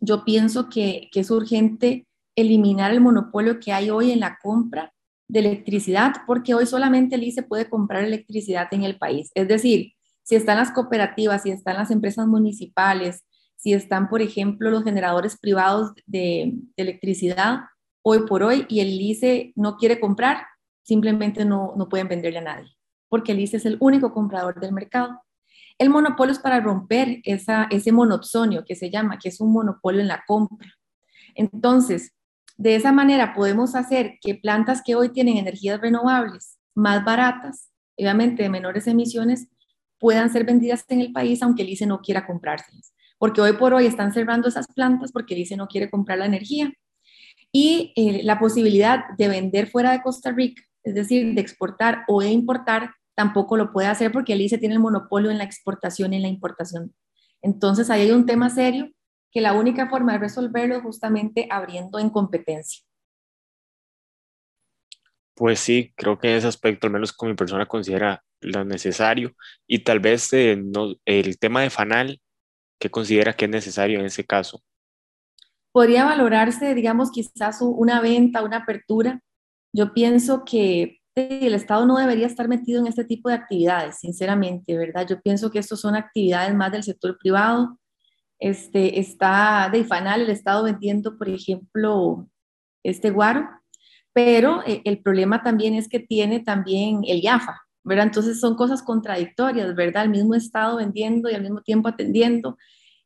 yo 0.00 0.24
pienso 0.24 0.68
que, 0.68 1.08
es 1.14 1.30
urgente 1.30 2.06
eliminar 2.34 2.90
el 2.90 3.00
monopolio 3.00 3.60
que 3.60 3.72
hay 3.72 3.90
hoy 3.90 4.10
en 4.10 4.20
la 4.20 4.38
compra 4.42 4.92
de 5.28 5.40
electricidad, 5.40 6.12
porque 6.26 6.54
hoy 6.54 6.66
solamente 6.66 7.14
el 7.14 7.22
ICE 7.22 7.42
puede 7.42 7.70
comprar 7.70 8.04
electricidad 8.04 8.68
en 8.72 8.82
el 8.82 8.98
país. 8.98 9.30
Es 9.34 9.48
decir, 9.48 9.92
si 10.24 10.34
están 10.34 10.58
las 10.58 10.72
cooperativas, 10.72 11.42
si 11.42 11.50
están 11.50 11.76
las 11.76 11.90
empresas 11.90 12.26
municipales, 12.26 13.24
si 13.56 13.74
están, 13.74 14.08
por 14.08 14.22
ejemplo, 14.22 14.70
los 14.70 14.82
generadores 14.82 15.38
privados 15.38 15.92
de 16.06 16.54
electricidad, 16.76 17.60
hoy 18.02 18.26
por 18.26 18.42
hoy 18.42 18.66
y 18.68 18.80
el 18.80 19.00
ICE 19.00 19.52
no 19.56 19.76
quiere 19.76 20.00
comprar, 20.00 20.46
simplemente 20.82 21.44
no, 21.44 21.74
no 21.76 21.88
pueden 21.88 22.08
venderle 22.08 22.40
a 22.40 22.42
nadie, 22.42 22.76
porque 23.08 23.32
el 23.32 23.40
ICE 23.40 23.56
es 23.58 23.66
el 23.66 23.76
único 23.80 24.12
comprador 24.12 24.60
del 24.60 24.72
mercado. 24.72 25.20
El 25.78 25.90
monopolio 25.90 26.32
es 26.32 26.38
para 26.38 26.60
romper 26.60 27.22
ese 27.24 27.92
monopsonio 27.92 28.64
que 28.64 28.74
se 28.74 28.90
llama, 28.90 29.18
que 29.18 29.28
es 29.28 29.40
un 29.40 29.52
monopolio 29.52 30.00
en 30.00 30.08
la 30.08 30.22
compra. 30.26 30.68
Entonces, 31.34 32.12
de 32.56 32.76
esa 32.76 32.92
manera 32.92 33.32
podemos 33.34 33.74
hacer 33.74 34.18
que 34.20 34.34
plantas 34.34 34.82
que 34.84 34.94
hoy 34.94 35.08
tienen 35.08 35.38
energías 35.38 35.80
renovables 35.80 36.58
más 36.74 37.04
baratas, 37.04 37.70
obviamente 37.96 38.42
de 38.42 38.48
menores 38.48 38.86
emisiones, 38.86 39.48
puedan 39.98 40.30
ser 40.30 40.44
vendidas 40.44 40.84
en 40.88 41.00
el 41.00 41.12
país 41.12 41.42
aunque 41.42 41.62
el 41.62 41.70
ICE 41.70 41.86
no 41.86 42.00
quiera 42.00 42.26
comprárselas. 42.26 42.92
Porque 43.18 43.40
hoy 43.40 43.52
por 43.52 43.72
hoy 43.72 43.86
están 43.86 44.12
cerrando 44.12 44.48
esas 44.48 44.66
plantas 44.66 45.12
porque 45.12 45.34
el 45.34 45.40
ICE 45.40 45.56
no 45.56 45.68
quiere 45.68 45.88
comprar 45.90 46.18
la 46.18 46.26
energía 46.26 46.72
y 47.52 47.92
eh, 47.96 48.22
la 48.24 48.38
posibilidad 48.38 49.04
de 49.18 49.28
vender 49.28 49.68
fuera 49.68 49.92
de 49.92 50.02
Costa 50.02 50.32
Rica, 50.32 50.62
es 50.82 50.94
decir, 50.94 51.34
de 51.34 51.40
exportar 51.40 52.04
o 52.08 52.22
de 52.22 52.30
importar, 52.30 52.94
tampoco 53.14 53.56
lo 53.56 53.72
puede 53.72 53.88
hacer 53.88 54.10
porque 54.10 54.32
el 54.32 54.40
ICE 54.40 54.58
tiene 54.58 54.74
el 54.74 54.80
monopolio 54.80 55.30
en 55.30 55.38
la 55.38 55.44
exportación 55.44 56.12
y 56.12 56.16
en 56.16 56.22
la 56.22 56.28
importación. 56.28 56.94
Entonces, 57.42 57.90
ahí 57.90 58.02
hay 58.02 58.10
un 58.10 58.24
tema 58.24 58.48
serio 58.48 58.90
que 59.30 59.40
la 59.40 59.52
única 59.52 59.88
forma 59.88 60.12
de 60.12 60.18
resolverlo 60.18 60.76
es 60.76 60.82
justamente 60.82 61.46
abriendo 61.50 61.98
en 61.98 62.10
competencia. 62.10 62.82
Pues 65.34 65.60
sí, 65.60 65.92
creo 65.96 66.18
que 66.18 66.30
en 66.30 66.36
ese 66.36 66.46
aspecto, 66.46 66.86
al 66.86 66.92
menos 66.92 67.12
como 67.12 67.30
mi 67.30 67.36
persona 67.36 67.66
considera 67.66 68.22
lo 68.40 68.64
necesario. 68.64 69.34
Y 69.66 69.80
tal 69.80 70.00
vez 70.00 70.32
eh, 70.32 70.60
el 71.04 71.38
tema 71.38 71.62
de 71.62 71.70
FANAL, 71.70 72.20
¿qué 72.78 72.90
considera 72.90 73.32
que 73.32 73.46
es 73.46 73.50
necesario 73.50 74.00
en 74.00 74.06
ese 74.06 74.24
caso? 74.24 74.62
Podría 75.72 76.04
valorarse, 76.04 76.74
digamos, 76.74 77.10
quizás 77.10 77.60
una 77.60 78.00
venta, 78.00 78.42
una 78.42 78.58
apertura. 78.58 79.20
Yo 79.74 79.92
pienso 79.94 80.44
que 80.44 80.98
el 81.14 81.54
Estado 81.54 81.86
no 81.86 81.96
debería 81.96 82.26
estar 82.26 82.48
metido 82.48 82.80
en 82.80 82.86
este 82.86 83.04
tipo 83.04 83.28
de 83.28 83.34
actividades, 83.34 83.98
sinceramente, 83.98 84.76
¿verdad? 84.76 85.06
Yo 85.08 85.20
pienso 85.20 85.50
que 85.50 85.58
estos 85.58 85.80
son 85.80 85.94
actividades 85.94 86.54
más 86.54 86.72
del 86.72 86.82
sector 86.82 87.18
privado. 87.18 87.78
Este, 88.38 88.98
está 88.98 89.68
de 89.70 89.78
IFANAL 89.78 90.22
el 90.22 90.30
Estado 90.30 90.64
vendiendo, 90.64 91.16
por 91.16 91.28
ejemplo, 91.28 92.28
este 92.82 93.10
guaro, 93.10 93.48
pero 94.12 94.62
eh, 94.66 94.82
el 94.84 95.00
problema 95.00 95.42
también 95.42 95.74
es 95.74 95.88
que 95.88 96.00
tiene 96.00 96.40
también 96.40 97.02
el 97.06 97.22
IAFA, 97.22 97.60
¿verdad? 97.84 98.06
Entonces 98.06 98.40
son 98.40 98.56
cosas 98.56 98.82
contradictorias, 98.82 99.74
¿verdad? 99.74 100.04
El 100.04 100.10
mismo 100.10 100.34
Estado 100.34 100.76
vendiendo 100.76 101.30
y 101.30 101.34
al 101.34 101.42
mismo 101.42 101.62
tiempo 101.62 101.88
atendiendo. 101.88 102.56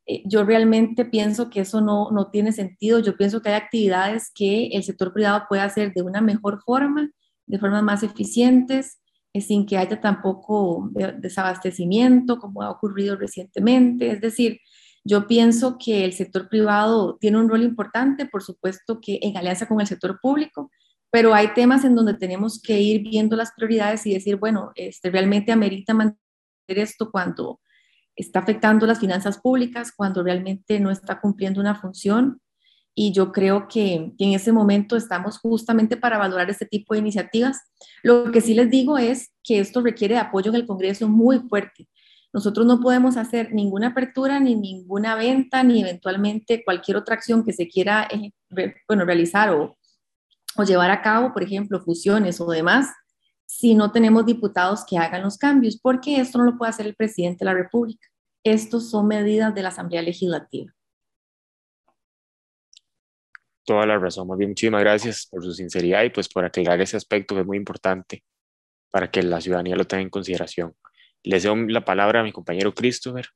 Eh, 0.07 0.23
yo 0.25 0.45
realmente 0.45 1.05
pienso 1.05 1.51
que 1.51 1.61
eso 1.61 1.81
no, 1.81 2.11
no 2.11 2.31
tiene 2.31 2.53
sentido. 2.53 3.01
Yo 3.01 3.17
pienso 3.17 3.43
que 3.43 3.51
hay 3.51 3.57
actividades 3.57 4.31
que 4.35 4.69
el 4.69 4.85
sector 4.85 5.13
privado 5.13 5.45
puede 5.49 5.63
hacer 5.63 5.93
de 5.93 6.03
una 6.03 6.21
mejor 6.21 6.63
forma, 6.65 7.11
de 7.47 7.59
formas 7.59 7.83
más 7.83 8.03
eficientes, 8.03 9.01
eh, 9.33 9.41
sin 9.41 9.67
que 9.67 9.77
haya 9.77 10.01
tampoco 10.01 10.91
desabastecimiento, 11.19 12.39
como 12.39 12.63
ha 12.63 12.71
ocurrido 12.71 13.17
recientemente. 13.17 14.11
Es 14.11 14.21
decir, 14.21 14.61
yo 15.05 15.27
pienso 15.27 15.77
que 15.79 16.05
el 16.05 16.13
sector 16.15 16.49
privado 16.49 17.17
tiene 17.21 17.39
un 17.39 17.49
rol 17.49 17.63
importante, 17.63 18.27
por 18.27 18.43
supuesto 18.43 19.01
que 19.01 19.19
en 19.23 19.37
alianza 19.37 19.69
con 19.69 19.81
el 19.81 19.87
sector 19.87 20.19
público, 20.21 20.71
pero 21.11 21.35
hay 21.35 21.55
temas 21.55 21.85
en 21.85 21.95
donde 21.95 22.15
tenemos 22.15 22.61
que 22.61 22.81
ir 22.81 23.03
viendo 23.03 23.37
las 23.37 23.53
prioridades 23.53 24.05
y 24.07 24.15
decir, 24.15 24.37
bueno, 24.37 24.73
este, 24.75 25.11
realmente 25.11 25.53
amerita 25.53 25.95
mantener 25.95 26.19
esto 26.67 27.11
cuando 27.11 27.61
está 28.17 28.41
afectando 28.41 28.87
las 28.87 28.99
finanzas 28.99 29.39
públicas 29.39 29.93
cuando 29.95 30.23
realmente 30.23 30.81
no 30.81 30.91
está 30.91 31.21
cumpliendo 31.21 31.61
una 31.61 31.75
función. 31.75 32.41
Y 32.95 33.13
yo 33.13 33.31
creo 33.31 33.69
que, 33.69 34.15
en 34.19 34.33
ese 34.33 34.53
momento 34.53 34.97
estamos 34.97 35.39
justamente 35.39 35.99
para 35.99 36.17
valorar 36.17 36.49
este 36.49 36.65
tipo 36.65 36.95
de 36.95 37.01
iniciativas. 37.01 37.61
Lo 38.03 38.33
que 38.33 38.41
sí 38.41 38.55
les 38.55 38.71
digo 38.71 38.97
es 38.97 39.33
que 39.45 39.61
esto 39.61 39.83
requiere 39.83 40.15
de 40.15 40.21
apoyo 40.21 40.51
en 40.51 40.57
el 40.57 40.67
Congreso 40.67 41.09
muy 41.09 41.41
fuerte. 41.41 41.89
nosotros 42.33 42.67
no 42.67 42.81
podemos 42.81 43.17
hacer 43.17 43.53
ninguna 43.53 43.89
apertura 43.89 44.41
ni 44.41 44.55
ninguna 44.57 45.15
venta 45.15 45.63
ni 45.63 45.81
eventualmente 45.81 46.63
cualquier 46.65 46.99
otra 46.99 47.15
acción 47.15 47.45
que 47.45 47.53
se 47.55 47.67
quiera 47.67 48.07
eh, 48.11 48.33
bueno, 48.87 49.07
realizar 49.07 49.51
o, 49.51 49.77
o 50.57 50.65
llevar 50.65 50.91
a 50.91 51.03
cabo, 51.03 51.33
por 51.33 51.43
ejemplo, 51.43 51.81
fusiones 51.81 52.41
o 52.41 52.51
demás, 52.51 52.89
si 53.47 53.75
no 53.75 53.93
tenemos 53.93 54.27
diputados 54.27 54.85
que 54.85 54.99
hagan 54.99 55.23
los 55.23 55.39
cambios, 55.39 55.79
porque 55.81 56.21
esto 56.21 56.39
no 56.39 56.45
lo 56.45 56.59
puede 56.59 56.71
hacer 56.71 56.87
el 56.87 56.97
presidente 56.97 57.45
de 57.45 57.47
la 57.47 57.55
República. 57.55 58.07
Estos 58.45 58.91
son 58.91 59.07
medidas 59.09 59.55
de 59.55 59.63
la 59.63 59.69
Asamblea 59.69 60.03
Legislativa. 60.03 60.73
Toda 63.65 63.87
la 63.87 63.99
razón. 63.99 64.29
Más 64.29 64.39
bien, 64.39 64.51
muchísimas 64.51 64.81
gracias 64.83 65.27
por 65.27 65.43
su 65.43 65.53
sinceridad 65.53 66.05
y 66.05 66.11
pues 66.11 66.29
por 66.29 66.45
aclarar 66.45 66.81
ese 66.81 66.97
aspecto 66.97 67.35
que 67.35 67.41
es 67.41 67.47
muy 67.47 67.57
importante 67.57 68.23
para 68.91 69.11
que 69.11 69.23
la 69.23 69.41
ciudadanía 69.41 69.75
lo 69.75 69.87
tenga 69.87 70.03
en 70.03 70.11
consideración. 70.11 70.77
Le 71.25 71.41
doy 71.41 71.73
la 71.73 71.85
palabra 71.85 72.21
a 72.21 72.23
mi 72.23 72.33
compañero 72.33 72.73
Christopher. 72.73 73.27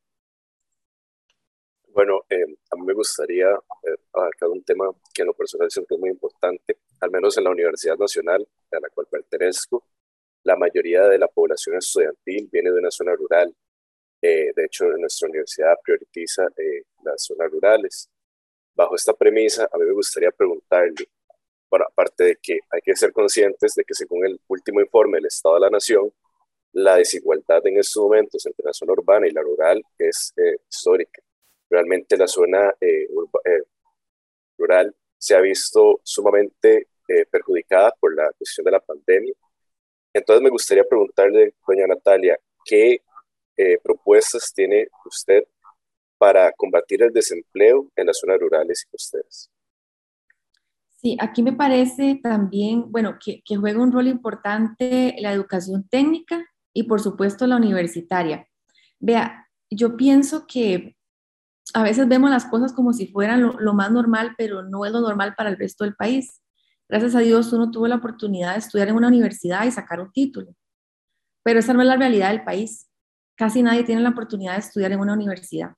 Bueno, 1.89 2.21
eh, 2.31 2.57
a 2.71 2.77
mí 2.77 2.83
me 2.87 2.95
gustaría 2.95 3.49
eh, 3.49 3.97
abarcar 4.13 4.49
un 4.49 4.63
tema 4.63 4.85
que 5.13 5.23
en 5.23 5.27
lo 5.27 5.35
personal 5.35 5.69
siento 5.71 5.97
es 5.97 6.01
muy 6.01 6.11
importante, 6.11 6.79
al 7.01 7.11
menos 7.11 7.37
en 7.37 7.45
la 7.45 7.51
Universidad 7.51 7.97
Nacional 7.99 8.47
a 8.71 8.81
la 8.81 8.89
cual 8.91 9.09
pertenezco. 9.11 9.85
La 10.45 10.57
mayoría 10.57 11.09
de 11.09 11.19
la 11.19 11.29
población 11.29 11.77
estudiantil 11.77 12.49
viene 12.51 12.71
de 12.71 12.79
una 12.79 12.91
zona 12.91 13.15
rural. 13.15 13.55
Eh, 14.23 14.53
de 14.55 14.65
hecho, 14.65 14.87
nuestra 14.99 15.29
universidad 15.29 15.75
prioriza 15.83 16.47
las 17.05 17.25
zonas 17.25 17.51
rurales. 17.51 18.09
Bajo 18.75 18.97
esta 18.97 19.13
premisa, 19.15 19.69
a 19.73 19.79
mí 19.79 19.85
me 19.85 19.93
gustaría 19.93 20.31
preguntarle, 20.31 21.09
bueno, 21.71 21.87
aparte 21.89 22.25
de 22.25 22.37
que 22.43 22.59
hay 22.71 22.81
que 22.83 22.97
ser 22.97 23.13
conscientes 23.13 23.75
de 23.75 23.85
que 23.85 23.95
según 23.95 24.27
el 24.27 24.41
último 24.49 24.81
informe 24.81 25.19
del 25.19 25.27
Estado 25.27 25.57
de 25.57 25.61
la 25.63 25.71
Nación, 25.71 26.13
la 26.73 26.97
desigualdad 26.97 27.67
en 27.67 27.79
estos 27.79 28.03
momentos 28.03 28.47
entre 28.47 28.65
la 28.65 28.73
zona 28.73 28.93
urbana 28.93 29.27
y 29.27 29.33
la 29.33 29.43
rural 29.43 29.83
es 29.99 30.33
histórica 30.69 31.23
realmente 31.71 32.17
la 32.17 32.27
zona 32.27 32.75
eh, 32.81 33.07
eh, 33.45 33.63
rural 34.59 34.95
se 35.17 35.35
ha 35.37 35.41
visto 35.41 36.01
sumamente 36.03 36.89
eh, 37.09 37.25
perjudicada 37.31 37.95
por 37.99 38.15
la 38.15 38.31
cuestión 38.33 38.65
de 38.65 38.71
la 38.73 38.81
pandemia. 38.81 39.35
Entonces 40.13 40.43
me 40.43 40.51
gustaría 40.51 40.85
preguntarle, 40.85 41.55
doña 41.67 41.87
Natalia, 41.87 42.39
¿qué 42.65 43.03
propuestas 43.83 44.53
tiene 44.55 44.89
usted 45.05 45.45
para 46.17 46.51
combatir 46.53 47.03
el 47.03 47.13
desempleo 47.13 47.91
en 47.95 48.07
las 48.07 48.19
zonas 48.19 48.39
rurales 48.41 48.85
y 48.87 48.91
costeras? 48.91 49.51
Sí, 50.89 51.17
aquí 51.21 51.43
me 51.43 51.53
parece 51.53 52.19
también, 52.23 52.91
bueno, 52.91 53.19
que, 53.23 53.43
que 53.45 53.57
juega 53.57 53.83
un 53.83 53.93
rol 53.93 54.07
importante 54.09 55.15
la 55.19 55.33
educación 55.33 55.89
técnica 55.89 56.45
y 56.73 56.85
por 56.85 57.01
supuesto 57.01 57.47
la 57.47 57.57
universitaria. 57.57 58.47
Vea, 58.99 59.49
yo 59.71 59.97
pienso 59.97 60.47
que 60.47 60.97
a 61.75 61.83
veces 61.83 62.09
vemos 62.09 62.31
las 62.31 62.47
cosas 62.47 62.73
como 62.73 62.93
si 62.93 63.07
fueran 63.07 63.55
lo, 63.59 63.75
más 63.75 63.91
normal, 63.91 64.35
pero 64.37 64.63
no 64.63 64.85
es 64.85 64.93
lo 64.93 65.01
normal 65.01 65.35
para 65.37 65.51
el 65.51 65.57
resto 65.57 65.85
del 65.85 65.95
país. 65.95 66.41
Gracias 66.91 67.15
a 67.15 67.21
Dios 67.21 67.53
uno 67.53 67.71
tuvo 67.71 67.87
la 67.87 67.95
oportunidad 67.95 68.55
de 68.55 68.59
estudiar 68.59 68.89
en 68.89 68.97
una 68.97 69.07
universidad 69.07 69.65
y 69.65 69.71
sacar 69.71 70.01
un 70.01 70.11
título, 70.11 70.57
pero 71.45 71.61
esa 71.61 71.73
no 71.73 71.83
es 71.83 71.87
la 71.87 71.97
realidad 71.97 72.31
del 72.31 72.43
país. 72.43 72.91
Casi 73.37 73.63
nadie 73.63 73.85
tiene 73.85 74.01
la 74.01 74.09
oportunidad 74.09 74.55
de 74.55 74.59
estudiar 74.59 74.91
en 74.91 74.99
una 74.99 75.15
universidad, 75.15 75.77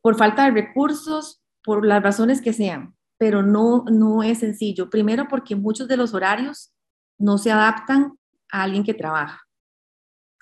por 0.00 0.16
falta 0.16 0.46
de 0.46 0.52
recursos, 0.52 1.42
por 1.62 1.84
las 1.84 2.02
razones 2.02 2.40
que 2.40 2.54
sean, 2.54 2.96
pero 3.18 3.42
no, 3.42 3.84
no 3.92 4.22
es 4.22 4.38
sencillo. 4.38 4.88
Primero 4.88 5.28
porque 5.28 5.56
muchos 5.56 5.88
de 5.88 5.98
los 5.98 6.14
horarios 6.14 6.72
no 7.18 7.36
se 7.36 7.52
adaptan 7.52 8.18
a 8.50 8.62
alguien 8.62 8.82
que 8.82 8.94
trabaja, 8.94 9.42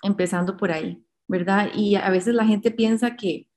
empezando 0.01 0.55
por 0.55 0.71
ahí, 0.71 1.05
¿verdad? 1.27 1.71
Y 1.75 1.95
a 1.95 2.09
veces 2.09 2.33
la 2.35 2.45
gente 2.45 2.71
piensa 2.71 3.17
que 3.17 3.49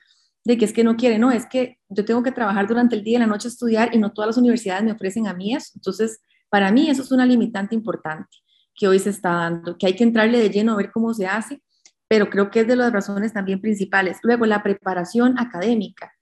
de 0.46 0.56
que 0.56 0.64
es 0.64 0.72
que 0.72 0.84
no 0.84 0.96
quiere, 0.96 1.18
no, 1.18 1.32
es 1.32 1.44
que 1.44 1.78
yo 1.88 2.04
tengo 2.04 2.22
que 2.22 2.30
trabajar 2.30 2.68
durante 2.68 2.94
el 2.94 3.02
día 3.02 3.16
y 3.16 3.20
la 3.20 3.26
noche 3.26 3.48
estudiar 3.48 3.92
y 3.92 3.98
no 3.98 4.12
todas 4.12 4.28
las 4.28 4.36
universidades 4.36 4.84
me 4.84 4.92
ofrecen 4.92 5.26
a 5.26 5.34
mí 5.34 5.52
eso. 5.52 5.72
Entonces, 5.74 6.20
para 6.48 6.70
mí 6.70 6.88
eso 6.88 7.02
es 7.02 7.10
una 7.10 7.26
limitante 7.26 7.74
importante 7.74 8.28
que 8.76 8.86
hoy 8.86 9.00
se 9.00 9.10
está 9.10 9.30
dando, 9.30 9.76
que 9.76 9.86
hay 9.88 9.96
que 9.96 10.04
entrarle 10.04 10.38
de 10.38 10.48
lleno 10.48 10.74
a 10.74 10.76
ver 10.76 10.92
cómo 10.92 11.12
se 11.14 11.26
hace, 11.26 11.60
pero 12.06 12.30
creo 12.30 12.52
que 12.52 12.60
es 12.60 12.68
de 12.68 12.76
las 12.76 12.92
razones 12.92 13.32
también 13.32 13.60
principales. 13.60 14.18
Luego, 14.22 14.46
la 14.46 14.62
preparación 14.62 15.36
académica. 15.36 16.12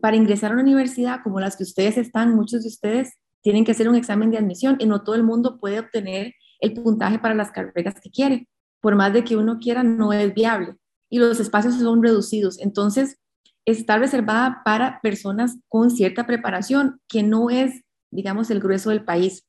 Para 0.00 0.14
ingresar 0.14 0.52
a 0.52 0.54
una 0.54 0.62
universidad 0.62 1.22
como 1.24 1.40
las 1.40 1.56
que 1.56 1.64
ustedes 1.64 1.98
están, 1.98 2.36
muchos 2.36 2.62
de 2.62 2.68
ustedes 2.68 3.14
tienen 3.42 3.64
que 3.64 3.72
hacer 3.72 3.88
un 3.88 3.96
examen 3.96 4.30
de 4.30 4.38
admisión 4.38 4.76
y 4.78 4.86
no 4.86 5.02
todo 5.02 5.16
el 5.16 5.24
mundo 5.24 5.58
puede 5.58 5.80
obtener 5.80 6.34
el 6.60 6.72
puntaje 6.74 7.18
para 7.18 7.34
las 7.34 7.50
carreras 7.50 8.00
que 8.00 8.10
quiere. 8.10 8.48
Por 8.80 8.94
más 8.94 9.12
de 9.12 9.24
que 9.24 9.36
uno 9.36 9.58
quiera, 9.58 9.82
no 9.82 10.12
es 10.12 10.32
viable 10.34 10.76
y 11.10 11.18
los 11.18 11.40
espacios 11.40 11.74
son 11.74 12.00
reducidos. 12.00 12.60
Entonces, 12.60 13.18
está 13.66 13.98
reservada 13.98 14.62
para 14.64 15.00
personas 15.02 15.58
con 15.68 15.90
cierta 15.90 16.26
preparación, 16.26 17.00
que 17.08 17.22
no 17.22 17.50
es, 17.50 17.82
digamos, 18.10 18.50
el 18.50 18.60
grueso 18.60 18.90
del 18.90 19.04
país. 19.04 19.44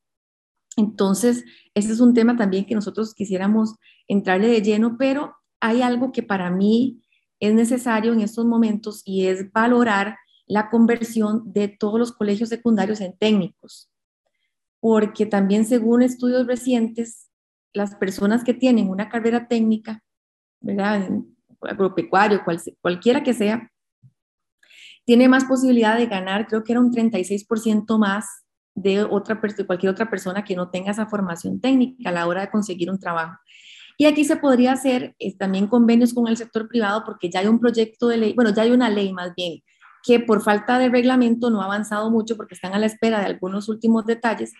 Entonces, 0.76 1.44
ese 1.74 1.92
es 1.92 2.00
un 2.00 2.14
tema 2.14 2.36
también 2.36 2.66
que 2.66 2.74
nosotros 2.74 3.14
quisiéramos 3.14 3.76
entrarle 4.08 4.48
de 4.48 4.60
lleno, 4.60 4.96
pero 4.98 5.36
hay 5.60 5.82
algo 5.82 6.12
que 6.12 6.22
para 6.22 6.50
mí 6.50 7.02
es 7.40 7.54
necesario 7.54 8.12
en 8.12 8.20
estos 8.20 8.44
momentos 8.44 9.02
y 9.04 9.26
es 9.26 9.50
valorar 9.52 10.16
la 10.46 10.68
conversión 10.70 11.52
de 11.52 11.68
todos 11.68 11.98
los 11.98 12.12
colegios 12.12 12.48
secundarios 12.48 13.00
en 13.00 13.16
técnicos, 13.16 13.90
porque 14.80 15.26
también 15.26 15.64
según 15.64 16.02
estudios 16.02 16.46
recientes, 16.46 17.30
las 17.72 17.94
personas 17.96 18.42
que 18.44 18.54
tienen 18.54 18.88
una 18.88 19.08
carrera 19.08 19.46
técnica, 19.46 20.02
¿verdad? 20.60 21.08
agropecuario, 21.60 22.42
cualquiera 22.80 23.22
que 23.22 23.34
sea, 23.34 23.70
tiene 25.08 25.26
más 25.26 25.46
posibilidad 25.46 25.96
de 25.96 26.04
ganar, 26.04 26.46
creo 26.46 26.62
que 26.62 26.72
era 26.72 26.82
un 26.82 26.92
36% 26.92 27.98
más 27.98 28.44
de, 28.74 29.04
otra, 29.04 29.40
de 29.56 29.64
cualquier 29.64 29.90
otra 29.90 30.10
persona 30.10 30.44
que 30.44 30.54
no 30.54 30.68
tenga 30.68 30.90
esa 30.90 31.06
formación 31.06 31.62
técnica 31.62 32.10
a 32.10 32.12
la 32.12 32.26
hora 32.26 32.42
de 32.42 32.50
conseguir 32.50 32.90
un 32.90 33.00
trabajo. 33.00 33.34
Y 33.96 34.04
aquí 34.04 34.26
se 34.26 34.36
podría 34.36 34.72
hacer 34.72 35.14
eh, 35.18 35.34
también 35.38 35.66
convenios 35.66 36.12
con 36.12 36.28
el 36.28 36.36
sector 36.36 36.68
privado 36.68 37.04
porque 37.06 37.30
ya 37.30 37.40
hay 37.40 37.46
un 37.46 37.58
proyecto 37.58 38.08
de 38.08 38.18
ley, 38.18 38.32
bueno, 38.34 38.52
ya 38.52 38.64
hay 38.64 38.70
una 38.70 38.90
ley 38.90 39.14
más 39.14 39.32
bien, 39.34 39.62
que 40.02 40.20
por 40.20 40.42
falta 40.42 40.78
de 40.78 40.90
reglamento 40.90 41.48
no 41.48 41.62
ha 41.62 41.64
avanzado 41.64 42.10
mucho 42.10 42.36
porque 42.36 42.52
están 42.52 42.74
a 42.74 42.78
la 42.78 42.84
espera 42.84 43.20
de 43.20 43.24
algunos 43.24 43.70
últimos 43.70 44.04
detalles, 44.04 44.52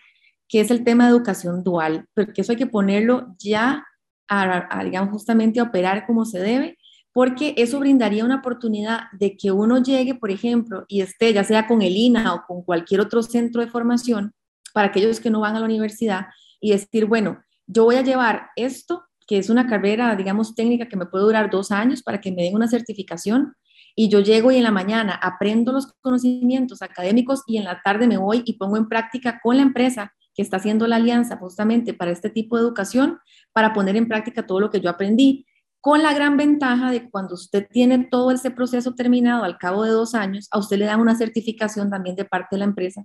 que 0.48 0.62
es 0.62 0.70
el 0.70 0.82
tema 0.82 1.04
de 1.04 1.10
educación 1.10 1.62
dual, 1.62 2.06
porque 2.14 2.40
eso 2.40 2.52
hay 2.52 2.58
que 2.58 2.66
ponerlo 2.66 3.34
ya 3.38 3.84
a, 4.28 4.78
a 4.78 4.82
digamos, 4.82 5.10
justamente 5.10 5.60
a 5.60 5.64
operar 5.64 6.06
como 6.06 6.24
se 6.24 6.38
debe 6.38 6.77
porque 7.18 7.52
eso 7.56 7.80
brindaría 7.80 8.24
una 8.24 8.36
oportunidad 8.36 9.10
de 9.10 9.36
que 9.36 9.50
uno 9.50 9.82
llegue, 9.82 10.14
por 10.14 10.30
ejemplo, 10.30 10.84
y 10.86 11.00
esté 11.00 11.32
ya 11.32 11.42
sea 11.42 11.66
con 11.66 11.82
el 11.82 11.96
INA 11.96 12.32
o 12.32 12.44
con 12.46 12.62
cualquier 12.62 13.00
otro 13.00 13.24
centro 13.24 13.60
de 13.60 13.66
formación, 13.66 14.32
para 14.72 14.86
aquellos 14.86 15.18
que 15.18 15.28
no 15.28 15.40
van 15.40 15.56
a 15.56 15.58
la 15.58 15.64
universidad, 15.64 16.26
y 16.60 16.70
decir, 16.70 17.06
bueno, 17.06 17.42
yo 17.66 17.82
voy 17.82 17.96
a 17.96 18.02
llevar 18.02 18.50
esto, 18.54 19.02
que 19.26 19.38
es 19.38 19.50
una 19.50 19.66
carrera, 19.66 20.14
digamos, 20.14 20.54
técnica 20.54 20.86
que 20.86 20.96
me 20.96 21.06
puede 21.06 21.24
durar 21.24 21.50
dos 21.50 21.72
años 21.72 22.04
para 22.04 22.20
que 22.20 22.30
me 22.30 22.44
den 22.44 22.54
una 22.54 22.68
certificación, 22.68 23.52
y 23.96 24.08
yo 24.08 24.20
llego 24.20 24.52
y 24.52 24.58
en 24.58 24.62
la 24.62 24.70
mañana 24.70 25.18
aprendo 25.20 25.72
los 25.72 25.92
conocimientos 26.00 26.82
académicos 26.82 27.42
y 27.48 27.56
en 27.56 27.64
la 27.64 27.82
tarde 27.82 28.06
me 28.06 28.16
voy 28.16 28.44
y 28.44 28.58
pongo 28.58 28.76
en 28.76 28.88
práctica 28.88 29.40
con 29.42 29.56
la 29.56 29.64
empresa 29.64 30.14
que 30.36 30.42
está 30.42 30.58
haciendo 30.58 30.86
la 30.86 30.94
alianza 30.94 31.36
justamente 31.36 31.94
para 31.94 32.12
este 32.12 32.30
tipo 32.30 32.56
de 32.56 32.62
educación, 32.62 33.18
para 33.52 33.72
poner 33.72 33.96
en 33.96 34.06
práctica 34.06 34.46
todo 34.46 34.60
lo 34.60 34.70
que 34.70 34.80
yo 34.80 34.88
aprendí 34.88 35.47
con 35.80 36.02
la 36.02 36.12
gran 36.12 36.36
ventaja 36.36 36.90
de 36.90 37.08
cuando 37.10 37.34
usted 37.34 37.66
tiene 37.70 38.08
todo 38.10 38.30
ese 38.30 38.50
proceso 38.50 38.94
terminado 38.94 39.44
al 39.44 39.58
cabo 39.58 39.84
de 39.84 39.90
dos 39.90 40.14
años, 40.14 40.48
a 40.50 40.58
usted 40.58 40.78
le 40.78 40.86
dan 40.86 41.00
una 41.00 41.14
certificación 41.16 41.90
también 41.90 42.16
de 42.16 42.24
parte 42.24 42.56
de 42.56 42.58
la 42.58 42.64
empresa 42.64 43.04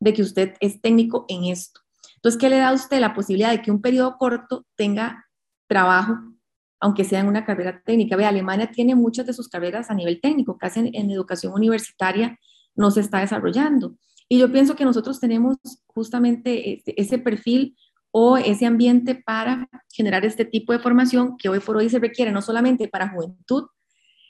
de 0.00 0.14
que 0.14 0.22
usted 0.22 0.54
es 0.60 0.80
técnico 0.80 1.26
en 1.28 1.44
esto. 1.44 1.80
Entonces, 2.16 2.40
¿qué 2.40 2.48
le 2.48 2.58
da 2.58 2.70
a 2.70 2.74
usted 2.74 3.00
la 3.00 3.14
posibilidad 3.14 3.50
de 3.50 3.62
que 3.62 3.70
un 3.70 3.80
periodo 3.80 4.16
corto 4.18 4.66
tenga 4.76 5.26
trabajo, 5.68 6.16
aunque 6.80 7.04
sea 7.04 7.20
en 7.20 7.28
una 7.28 7.44
carrera 7.44 7.82
técnica? 7.84 8.16
Ve, 8.16 8.24
Alemania 8.24 8.70
tiene 8.70 8.94
muchas 8.94 9.26
de 9.26 9.32
sus 9.32 9.48
carreras 9.48 9.90
a 9.90 9.94
nivel 9.94 10.20
técnico, 10.20 10.58
casi 10.58 10.90
en, 10.92 11.10
educación 11.10 11.52
universitaria 11.52 12.38
no 12.74 12.90
se 12.90 13.00
está 13.00 13.20
desarrollando. 13.20 13.96
Y 14.28 14.38
yo 14.38 14.50
pienso 14.50 14.76
que 14.76 14.84
nosotros 14.84 15.20
tenemos 15.20 15.56
justamente 15.86 16.74
este, 16.74 17.00
ese 17.00 17.18
perfil 17.18 17.76
o 18.10 18.36
ese 18.36 18.66
ambiente 18.66 19.14
para 19.14 19.68
generar 19.92 20.24
este 20.24 20.44
tipo 20.44 20.72
de 20.72 20.78
formación 20.78 21.36
que 21.36 21.48
hoy 21.48 21.60
por 21.60 21.76
hoy 21.76 21.88
se 21.88 21.98
requiere 21.98 22.32
no 22.32 22.42
solamente 22.42 22.88
para 22.88 23.10
juventud, 23.10 23.66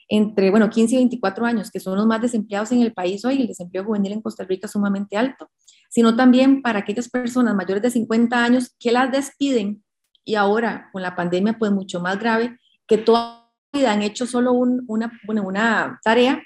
entre, 0.07 0.49
bueno, 0.51 0.69
15 0.69 0.95
y 0.95 0.97
24 0.97 1.45
años, 1.45 1.71
que 1.71 1.79
son 1.79 1.95
los 1.95 2.05
más 2.05 2.21
desempleados 2.21 2.71
en 2.73 2.81
el 2.81 2.93
país 2.93 3.23
hoy, 3.23 3.41
el 3.41 3.47
desempleo 3.47 3.85
juvenil 3.85 4.11
en 4.11 4.21
Costa 4.21 4.43
Rica 4.43 4.65
es 4.65 4.71
sumamente 4.71 5.15
alto, 5.15 5.49
sino 5.89 6.15
también 6.15 6.61
para 6.61 6.79
aquellas 6.79 7.09
personas 7.09 7.55
mayores 7.55 7.81
de 7.81 7.91
50 7.91 8.43
años 8.43 8.75
que 8.77 8.91
las 8.91 9.09
despiden 9.11 9.83
y 10.25 10.35
ahora 10.35 10.89
con 10.91 11.01
la 11.01 11.15
pandemia 11.15 11.57
pues 11.57 11.71
mucho 11.71 12.01
más 12.01 12.19
grave, 12.19 12.57
que 12.87 12.97
toda 12.97 13.49
vida 13.71 13.93
han 13.93 14.01
hecho 14.01 14.25
solo 14.27 14.51
una 14.51 15.99
tarea 16.03 16.43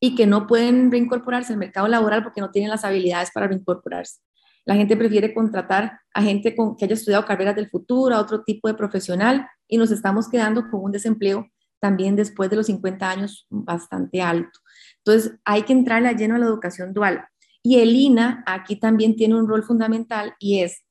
y 0.00 0.14
que 0.14 0.26
no 0.26 0.46
pueden 0.46 0.90
reincorporarse 0.90 1.52
al 1.52 1.58
mercado 1.58 1.86
laboral 1.88 2.22
porque 2.22 2.40
no 2.40 2.50
tienen 2.50 2.70
las 2.70 2.84
habilidades 2.84 3.30
para 3.32 3.48
reincorporarse. 3.48 4.20
La 4.64 4.74
gente 4.76 4.96
prefiere 4.96 5.34
contratar 5.34 6.00
a 6.14 6.22
gente 6.22 6.54
con, 6.54 6.76
que 6.76 6.84
haya 6.84 6.94
estudiado 6.94 7.24
carreras 7.24 7.56
del 7.56 7.68
futuro, 7.68 8.14
a 8.14 8.20
otro 8.20 8.42
tipo 8.44 8.68
de 8.68 8.74
profesional, 8.74 9.46
y 9.66 9.76
nos 9.76 9.90
estamos 9.90 10.28
quedando 10.28 10.70
con 10.70 10.84
un 10.84 10.92
desempleo 10.92 11.48
también 11.80 12.14
después 12.14 12.48
de 12.48 12.56
los 12.56 12.66
50 12.66 13.10
años 13.10 13.46
bastante 13.50 14.22
alto. 14.22 14.60
Entonces, 14.98 15.34
hay 15.44 15.62
que 15.62 15.72
entrarle 15.72 16.14
lleno 16.14 16.36
a 16.36 16.38
la 16.38 16.46
educación 16.46 16.92
dual. 16.92 17.24
Y 17.62 17.80
el 17.80 17.94
INA 17.94 18.44
aquí 18.46 18.76
también 18.76 19.16
tiene 19.16 19.34
un 19.34 19.48
rol 19.48 19.64
fundamental 19.64 20.34
y 20.38 20.60
es, 20.60 20.84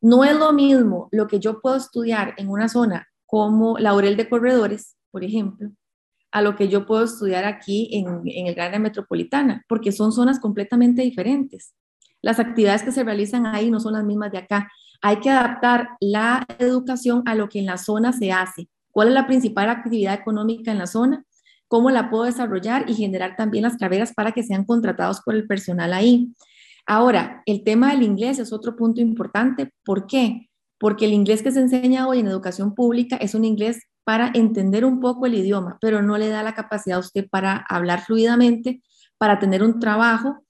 no 0.00 0.24
es 0.24 0.36
lo 0.36 0.52
mismo 0.52 1.08
lo 1.12 1.26
que 1.26 1.40
yo 1.40 1.60
puedo 1.60 1.76
estudiar 1.76 2.34
en 2.36 2.48
una 2.48 2.68
zona 2.68 3.08
como 3.26 3.78
Laurel 3.78 4.16
de 4.16 4.28
Corredores, 4.28 4.96
por 5.10 5.24
ejemplo, 5.24 5.70
a 6.30 6.42
lo 6.42 6.56
que 6.56 6.68
yo 6.68 6.86
puedo 6.86 7.04
estudiar 7.04 7.44
aquí 7.44 7.88
en, 7.92 8.22
en 8.26 8.46
el 8.46 8.58
área 8.60 8.78
metropolitana, 8.78 9.64
porque 9.68 9.92
son 9.92 10.12
zonas 10.12 10.40
completamente 10.40 11.02
diferentes. 11.02 11.74
Las 12.24 12.40
actividades 12.40 12.82
que 12.82 12.90
se 12.90 13.04
realizan 13.04 13.44
ahí 13.44 13.70
no 13.70 13.80
son 13.80 13.92
las 13.92 14.02
mismas 14.02 14.32
de 14.32 14.38
acá. 14.38 14.72
Hay 15.02 15.20
que 15.20 15.28
adaptar 15.28 15.90
la 16.00 16.46
educación 16.58 17.22
a 17.26 17.34
lo 17.34 17.50
que 17.50 17.58
en 17.58 17.66
la 17.66 17.76
zona 17.76 18.14
se 18.14 18.32
hace. 18.32 18.66
¿Cuál 18.90 19.08
es 19.08 19.14
la 19.14 19.26
principal 19.26 19.68
actividad 19.68 20.14
económica 20.14 20.72
en 20.72 20.78
la 20.78 20.86
zona? 20.86 21.22
¿Cómo 21.68 21.90
la 21.90 22.08
puedo 22.08 22.24
desarrollar 22.24 22.88
y 22.88 22.94
generar 22.94 23.36
también 23.36 23.64
las 23.64 23.76
carreras 23.76 24.14
para 24.14 24.32
que 24.32 24.42
sean 24.42 24.64
contratados 24.64 25.20
por 25.20 25.34
el 25.34 25.46
personal 25.46 25.92
ahí? 25.92 26.32
Ahora, 26.86 27.42
el 27.44 27.62
tema 27.62 27.90
del 27.90 28.02
inglés 28.02 28.38
es 28.38 28.54
otro 28.54 28.74
punto 28.74 29.02
importante. 29.02 29.74
¿Por 29.84 30.06
qué? 30.06 30.48
Porque 30.78 31.04
el 31.04 31.12
inglés 31.12 31.42
que 31.42 31.52
se 31.52 31.60
enseña 31.60 32.08
hoy 32.08 32.20
en 32.20 32.28
educación 32.28 32.74
pública 32.74 33.16
es 33.16 33.34
un 33.34 33.44
inglés 33.44 33.82
para 34.02 34.30
entender 34.32 34.86
un 34.86 34.98
poco 34.98 35.26
el 35.26 35.34
idioma, 35.34 35.76
pero 35.78 36.00
no 36.00 36.16
le 36.16 36.30
da 36.30 36.42
la 36.42 36.54
capacidad 36.54 36.96
a 36.96 37.00
usted 37.00 37.28
para 37.28 37.66
hablar 37.68 38.00
fluidamente, 38.00 38.82
para 39.18 39.38
tener 39.38 39.62
un 39.62 39.78
trabajo 39.78 40.43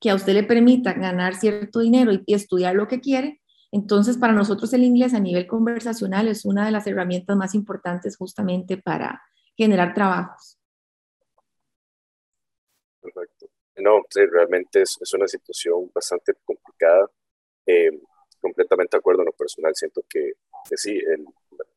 que 0.00 0.10
a 0.10 0.14
usted 0.14 0.34
le 0.34 0.42
permita 0.42 0.92
ganar 0.92 1.34
cierto 1.34 1.80
dinero 1.80 2.12
y, 2.12 2.34
estudiar 2.34 2.74
lo 2.74 2.88
que 2.88 3.00
quiere. 3.00 3.40
Entonces, 3.72 4.16
para 4.16 4.32
nosotros 4.32 4.72
el 4.72 4.84
inglés 4.84 5.14
a 5.14 5.20
nivel 5.20 5.46
conversacional 5.46 6.28
es 6.28 6.44
una 6.44 6.64
de 6.64 6.70
las 6.70 6.86
herramientas 6.86 7.36
más 7.36 7.54
importantes 7.54 8.16
justamente 8.16 8.76
para 8.76 9.22
generar 9.56 9.94
trabajos. 9.94 10.58
Perfecto. 13.00 13.46
No, 13.76 14.02
realmente 14.32 14.82
es, 14.82 14.96
es, 15.00 15.12
una 15.12 15.28
situación 15.28 15.90
bastante 15.94 16.32
complicada. 16.44 17.10
Eh, 17.66 17.90
completamente 18.40 18.96
de 18.96 18.98
acuerdo 18.98 19.22
en 19.22 19.26
lo 19.26 19.32
personal. 19.32 19.74
Siento 19.74 20.02
que, 20.08 20.32
sí, 20.76 21.00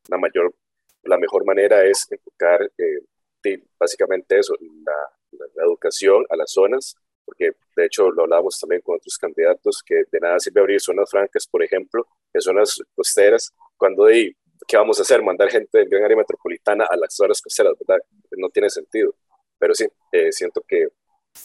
la 0.08 0.18
mayor 0.18 0.54
la 1.02 1.18
mejor 1.18 1.46
manera 1.46 1.82
es 1.84 2.06
enfocar 2.10 2.70
eh, 2.76 3.62
básicamente 3.78 4.38
eso, 4.38 4.54
la, 4.84 5.64
educación 5.64 6.26
a 6.28 6.36
las 6.36 6.52
zonas, 6.52 6.96
porque 7.30 7.52
de 7.76 7.86
hecho 7.86 8.10
lo 8.10 8.24
hablábamos 8.24 8.58
también 8.58 8.82
con 8.82 8.96
otros 8.96 9.16
candidatos, 9.16 9.84
que 9.86 10.02
de 10.10 10.18
nada 10.18 10.40
sirve 10.40 10.60
abrir 10.60 10.80
zonas 10.80 11.08
francas, 11.08 11.46
por 11.46 11.62
ejemplo, 11.62 12.04
en 12.32 12.40
zonas 12.40 12.82
costeras, 12.92 13.54
cuando 13.76 14.06
de, 14.06 14.36
¿qué 14.66 14.76
vamos 14.76 14.98
a 14.98 15.02
hacer? 15.02 15.22
Mandar 15.22 15.48
gente 15.48 15.78
del 15.78 15.88
gran 15.88 16.02
área 16.02 16.16
metropolitana 16.16 16.86
a 16.90 16.96
las 16.96 17.14
zonas 17.14 17.40
costeras, 17.40 17.74
¿verdad? 17.78 18.02
No 18.36 18.48
tiene 18.48 18.68
sentido. 18.68 19.14
Pero 19.60 19.74
sí, 19.74 19.86
eh, 20.10 20.32
siento 20.32 20.60
que, 20.66 20.88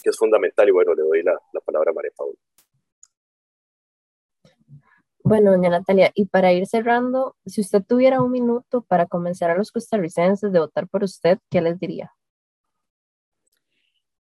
que, 0.01 0.09
es 0.09 0.17
fundamental 0.17 0.67
y 0.67 0.71
bueno, 0.71 0.95
le 0.95 1.03
doy 1.03 1.21
la, 1.21 1.39
la 1.53 1.59
palabra 1.59 1.91
a 1.91 1.93
María 1.93 2.11
Paula. 2.17 2.39
Bueno, 5.23 5.51
doña 5.51 5.69
Natalia, 5.69 6.11
y 6.15 6.25
para 6.25 6.51
ir 6.51 6.65
cerrando, 6.65 7.35
si 7.45 7.61
usted 7.61 7.83
tuviera 7.87 8.23
un 8.23 8.31
minuto 8.31 8.81
para 8.81 9.05
convencer 9.05 9.51
a 9.51 9.55
los 9.55 9.71
costarricenses 9.71 10.51
de 10.51 10.59
votar 10.59 10.87
por 10.87 11.03
usted, 11.03 11.37
¿qué 11.51 11.61
les 11.61 11.79
diría? 11.79 12.11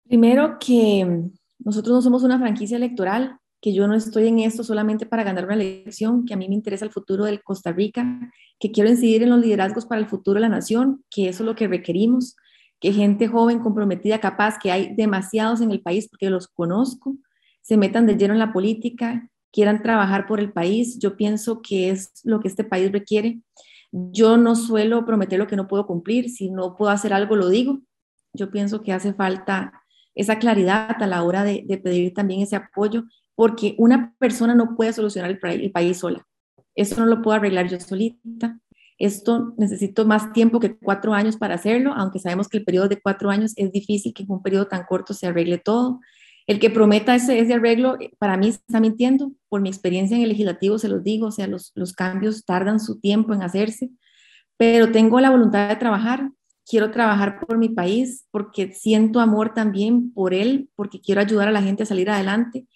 Primero 0.08 0.56
que 0.58 1.28
nosotros 1.58 1.94
no 1.94 2.02
somos 2.02 2.22
una 2.22 2.38
franquicia 2.38 2.76
electoral, 2.76 3.38
que 3.60 3.72
yo 3.72 3.88
no 3.88 3.94
estoy 3.94 4.28
en 4.28 4.38
esto 4.38 4.62
solamente 4.62 5.04
para 5.04 5.24
ganar 5.24 5.44
una 5.44 5.54
elección, 5.54 6.24
que 6.24 6.34
a 6.34 6.36
mí 6.36 6.48
me 6.48 6.54
interesa 6.54 6.84
el 6.84 6.92
futuro 6.92 7.24
de 7.24 7.40
Costa 7.40 7.72
Rica, 7.72 8.30
que 8.60 8.70
quiero 8.70 8.88
incidir 8.88 9.22
en 9.22 9.30
los 9.30 9.40
liderazgos 9.40 9.86
para 9.86 10.00
el 10.00 10.06
futuro 10.06 10.34
de 10.34 10.42
la 10.42 10.48
nación, 10.48 11.04
que 11.10 11.28
eso 11.28 11.42
es 11.42 11.46
lo 11.46 11.56
que 11.56 11.66
requerimos, 11.66 12.36
que 12.80 12.92
gente 12.92 13.26
joven, 13.26 13.58
comprometida, 13.58 14.20
capaz, 14.20 14.58
que 14.58 14.70
hay 14.70 14.94
demasiados 14.94 15.60
en 15.60 15.72
el 15.72 15.80
país 15.80 16.08
porque 16.08 16.30
los 16.30 16.46
conozco, 16.46 17.16
se 17.62 17.76
metan 17.76 18.06
de 18.06 18.16
lleno 18.16 18.32
en 18.32 18.38
la 18.38 18.52
política, 18.52 19.28
quieran 19.52 19.82
trabajar 19.82 20.26
por 20.26 20.40
el 20.40 20.52
país. 20.52 20.98
Yo 20.98 21.16
pienso 21.16 21.60
que 21.60 21.90
es 21.90 22.12
lo 22.24 22.40
que 22.40 22.48
este 22.48 22.64
país 22.64 22.90
requiere. 22.92 23.40
Yo 23.90 24.36
no 24.36 24.54
suelo 24.54 25.04
prometer 25.04 25.38
lo 25.38 25.46
que 25.46 25.56
no 25.56 25.68
puedo 25.68 25.86
cumplir. 25.86 26.30
Si 26.30 26.50
no 26.50 26.76
puedo 26.76 26.90
hacer 26.90 27.12
algo, 27.12 27.36
lo 27.36 27.48
digo. 27.48 27.80
Yo 28.32 28.50
pienso 28.50 28.82
que 28.82 28.92
hace 28.92 29.12
falta 29.12 29.82
esa 30.18 30.40
claridad 30.40 31.00
a 31.00 31.06
la 31.06 31.22
hora 31.22 31.44
de, 31.44 31.80
pedir 31.82 32.12
también 32.12 32.42
ese 32.42 32.56
apoyo, 32.56 33.04
porque 33.36 33.76
una 33.78 34.14
persona 34.18 34.52
no 34.52 34.74
puede 34.76 34.92
solucionar 34.92 35.30
el, 35.30 35.70
país 35.70 35.98
sola. 35.98 36.26
Esto 36.74 37.00
no 37.00 37.06
lo 37.06 37.22
puedo 37.22 37.36
arreglar 37.36 37.68
yo 37.68 37.78
solita. 37.78 38.58
Esto 38.98 39.54
necesito 39.56 40.04
más 40.04 40.32
tiempo 40.32 40.58
que 40.58 40.76
cuatro 40.76 41.14
años 41.14 41.36
para 41.36 41.54
hacerlo, 41.54 41.92
aunque 41.94 42.18
sabemos 42.18 42.48
que 42.48 42.58
el 42.58 42.64
periodo 42.64 42.88
de 42.88 43.00
cuatro 43.00 43.30
años 43.30 43.52
es 43.54 43.70
difícil 43.70 44.12
que 44.12 44.24
en 44.24 44.32
un 44.32 44.42
periodo 44.42 44.66
tan 44.66 44.84
corto 44.86 45.14
se 45.14 45.28
arregle 45.28 45.58
todo. 45.58 46.00
El 46.48 46.58
que 46.58 46.70
prometa 46.70 47.14
ese, 47.14 47.38
ese, 47.38 47.54
arreglo, 47.54 47.96
eh, 48.00 48.10
para 48.18 48.36
mí 48.36 48.48
está 48.48 48.80
mintiendo. 48.80 49.30
Por 49.48 49.60
mi 49.60 49.68
experiencia 49.68 50.16
en 50.16 50.24
el 50.24 50.30
legislativo 50.30 50.80
se 50.80 50.88
los 50.88 51.04
digo, 51.04 51.28
o 51.28 51.30
sea, 51.30 51.46
los, 51.46 51.70
los 51.76 51.92
cambios 51.92 52.44
tardan 52.44 52.80
su 52.80 52.98
tiempo 52.98 53.34
en 53.34 53.42
hacerse, 53.42 53.90
pero 54.56 54.90
tengo 54.90 55.20
la 55.20 55.30
voluntad 55.30 55.68
de 55.68 55.76
trabajar. 55.76 56.28
Quiero 56.68 56.90
trabajar 56.90 57.40
por 57.40 57.56
mi 57.56 57.68
país 57.70 58.26
porque 58.30 58.72
siento 58.72 59.20
amor 59.20 59.54
también 59.54 60.12
por 60.12 60.34
él, 60.34 60.68
porque 60.76 61.00
quiero 61.00 61.20
ayudar 61.20 61.48
a 61.48 61.52
la 61.52 61.62
gente 61.62 61.84
a 61.84 61.86
salir 61.86 62.10
adelante, 62.10 62.66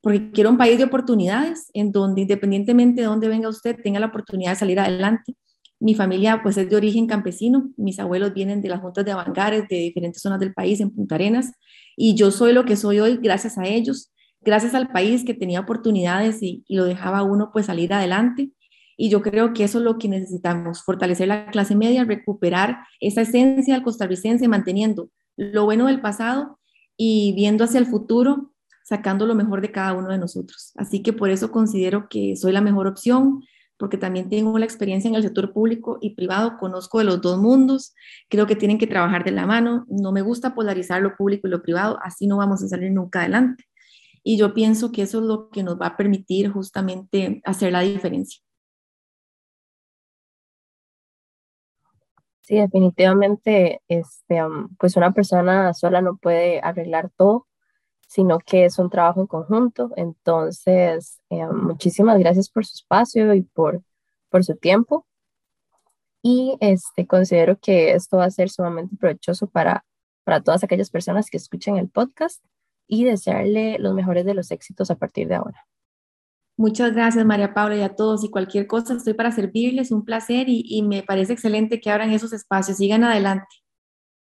porque 0.00 0.30
quiero 0.30 0.50
un 0.50 0.56
país 0.56 0.78
de 0.78 0.84
oportunidades 0.84 1.70
en 1.74 1.92
donde 1.92 2.22
independientemente 2.22 3.02
de 3.02 3.06
dónde 3.06 3.28
venga 3.28 3.48
usted, 3.48 3.76
tenga 3.82 4.00
la 4.00 4.06
oportunidad 4.06 4.52
de 4.52 4.56
salir 4.56 4.80
adelante. 4.80 5.36
Mi 5.78 5.94
familia 5.94 6.40
pues 6.42 6.56
es 6.56 6.70
de 6.70 6.76
origen 6.76 7.06
campesino, 7.06 7.70
mis 7.76 7.98
abuelos 7.98 8.32
vienen 8.32 8.62
de 8.62 8.68
las 8.68 8.80
juntas 8.80 9.04
de 9.04 9.12
Avangares, 9.12 9.64
de 9.68 9.76
diferentes 9.76 10.22
zonas 10.22 10.40
del 10.40 10.54
país, 10.54 10.80
en 10.80 10.90
Punta 10.90 11.16
Arenas, 11.16 11.52
y 11.96 12.14
yo 12.14 12.30
soy 12.30 12.52
lo 12.52 12.64
que 12.64 12.76
soy 12.76 13.00
hoy 13.00 13.18
gracias 13.20 13.58
a 13.58 13.66
ellos, 13.66 14.12
gracias 14.40 14.74
al 14.74 14.88
país 14.88 15.24
que 15.24 15.34
tenía 15.34 15.60
oportunidades 15.60 16.42
y, 16.42 16.64
lo 16.68 16.84
dejaba 16.84 17.22
uno 17.22 17.50
pues 17.52 17.66
salir 17.66 17.92
adelante. 17.92 18.50
Y 18.96 19.10
yo 19.10 19.22
creo 19.22 19.52
que 19.52 19.64
eso 19.64 19.78
es 19.78 19.84
lo 19.84 19.98
que 19.98 20.08
necesitamos, 20.08 20.82
fortalecer 20.82 21.28
la 21.28 21.46
clase 21.46 21.74
media, 21.74 22.04
recuperar 22.04 22.78
esa 23.00 23.22
esencia 23.22 23.74
del 23.74 23.82
costarricense, 23.82 24.46
manteniendo 24.48 25.10
lo 25.36 25.64
bueno 25.64 25.86
del 25.86 26.00
pasado 26.00 26.58
y 26.96 27.32
viendo 27.34 27.64
hacia 27.64 27.78
el 27.78 27.86
futuro, 27.86 28.52
sacando 28.84 29.26
lo 29.26 29.34
mejor 29.34 29.60
de 29.60 29.72
cada 29.72 29.94
uno 29.94 30.08
de 30.08 30.18
nosotros. 30.18 30.72
Así 30.76 31.02
que 31.02 31.12
por 31.12 31.30
eso 31.30 31.50
considero 31.50 32.08
que 32.08 32.36
soy 32.36 32.52
la 32.52 32.60
mejor 32.60 32.86
opción, 32.86 33.42
porque 33.78 33.96
también 33.96 34.28
tengo 34.28 34.56
la 34.58 34.64
experiencia 34.64 35.08
en 35.08 35.14
el 35.14 35.22
sector 35.22 35.52
público 35.52 35.98
y 36.00 36.14
privado, 36.14 36.56
conozco 36.58 36.98
de 36.98 37.04
los 37.04 37.20
dos 37.20 37.38
mundos, 37.38 37.94
creo 38.28 38.46
que 38.46 38.54
tienen 38.54 38.78
que 38.78 38.86
trabajar 38.86 39.24
de 39.24 39.32
la 39.32 39.46
mano, 39.46 39.86
no 39.88 40.12
me 40.12 40.22
gusta 40.22 40.54
polarizar 40.54 41.02
lo 41.02 41.16
público 41.16 41.48
y 41.48 41.50
lo 41.50 41.62
privado, 41.62 41.98
así 42.02 42.26
no 42.26 42.36
vamos 42.36 42.62
a 42.62 42.68
salir 42.68 42.92
nunca 42.92 43.20
adelante. 43.20 43.64
Y 44.22 44.38
yo 44.38 44.54
pienso 44.54 44.92
que 44.92 45.02
eso 45.02 45.18
es 45.18 45.24
lo 45.24 45.50
que 45.50 45.64
nos 45.64 45.80
va 45.80 45.86
a 45.88 45.96
permitir 45.96 46.50
justamente 46.50 47.40
hacer 47.44 47.72
la 47.72 47.80
diferencia. 47.80 48.41
Sí, 52.42 52.56
definitivamente, 52.56 53.80
este, 53.88 54.40
pues 54.78 54.96
una 54.96 55.12
persona 55.12 55.72
sola 55.74 56.00
no 56.02 56.16
puede 56.16 56.60
arreglar 56.60 57.10
todo, 57.16 57.46
sino 58.08 58.38
que 58.40 58.64
es 58.66 58.78
un 58.78 58.90
trabajo 58.90 59.20
en 59.20 59.26
conjunto. 59.28 59.90
Entonces, 59.96 61.20
eh, 61.30 61.46
muchísimas 61.46 62.18
gracias 62.18 62.50
por 62.50 62.66
su 62.66 62.74
espacio 62.76 63.34
y 63.34 63.42
por, 63.42 63.82
por 64.28 64.44
su 64.44 64.56
tiempo. 64.56 65.06
Y 66.22 66.56
este, 66.60 67.06
considero 67.06 67.58
que 67.58 67.92
esto 67.92 68.18
va 68.18 68.26
a 68.26 68.30
ser 68.30 68.50
sumamente 68.50 68.96
provechoso 68.96 69.48
para, 69.48 69.84
para 70.24 70.42
todas 70.42 70.64
aquellas 70.64 70.90
personas 70.90 71.30
que 71.30 71.36
escuchen 71.36 71.76
el 71.76 71.88
podcast 71.88 72.44
y 72.86 73.04
desearle 73.04 73.78
los 73.78 73.94
mejores 73.94 74.24
de 74.24 74.34
los 74.34 74.50
éxitos 74.50 74.90
a 74.90 74.96
partir 74.96 75.28
de 75.28 75.36
ahora. 75.36 75.66
Muchas 76.56 76.92
gracias, 76.92 77.24
María 77.24 77.54
Paula, 77.54 77.76
y 77.76 77.82
a 77.82 77.94
todos. 77.94 78.24
Y 78.24 78.30
cualquier 78.30 78.66
cosa, 78.66 78.94
estoy 78.94 79.14
para 79.14 79.32
servirles. 79.32 79.90
Un 79.90 80.04
placer 80.04 80.48
y, 80.48 80.64
y 80.66 80.82
me 80.82 81.02
parece 81.02 81.32
excelente 81.32 81.80
que 81.80 81.90
abran 81.90 82.10
esos 82.12 82.32
espacios. 82.32 82.76
Sigan 82.76 83.04
adelante. 83.04 83.46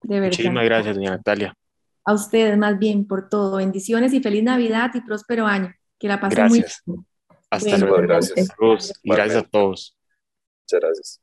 De 0.01 0.15
verdad. 0.19 0.37
Muchísimas 0.37 0.65
gracias, 0.65 0.95
doña 0.95 1.11
Natalia 1.11 1.53
a 2.09 2.13
ustedes 2.13 2.57
más 2.57 2.79
bien 2.79 3.05
por 3.05 3.29
todo. 3.29 3.57
Bendiciones 3.57 4.13
y 4.13 4.19
feliz 4.19 4.43
Navidad 4.43 4.89
y 4.95 5.01
próspero 5.01 5.45
año. 5.45 5.71
Que 5.99 6.07
la 6.07 6.19
pasen 6.19 6.47
muy 6.47 6.59
bien. 6.59 7.05
Hasta 7.51 7.77
luego. 7.77 7.97
Gracias. 7.97 8.47
Y 9.03 9.11
gracias 9.11 9.43
a 9.43 9.47
todos. 9.47 9.95
Muchas 10.63 10.79
gracias. 10.79 11.21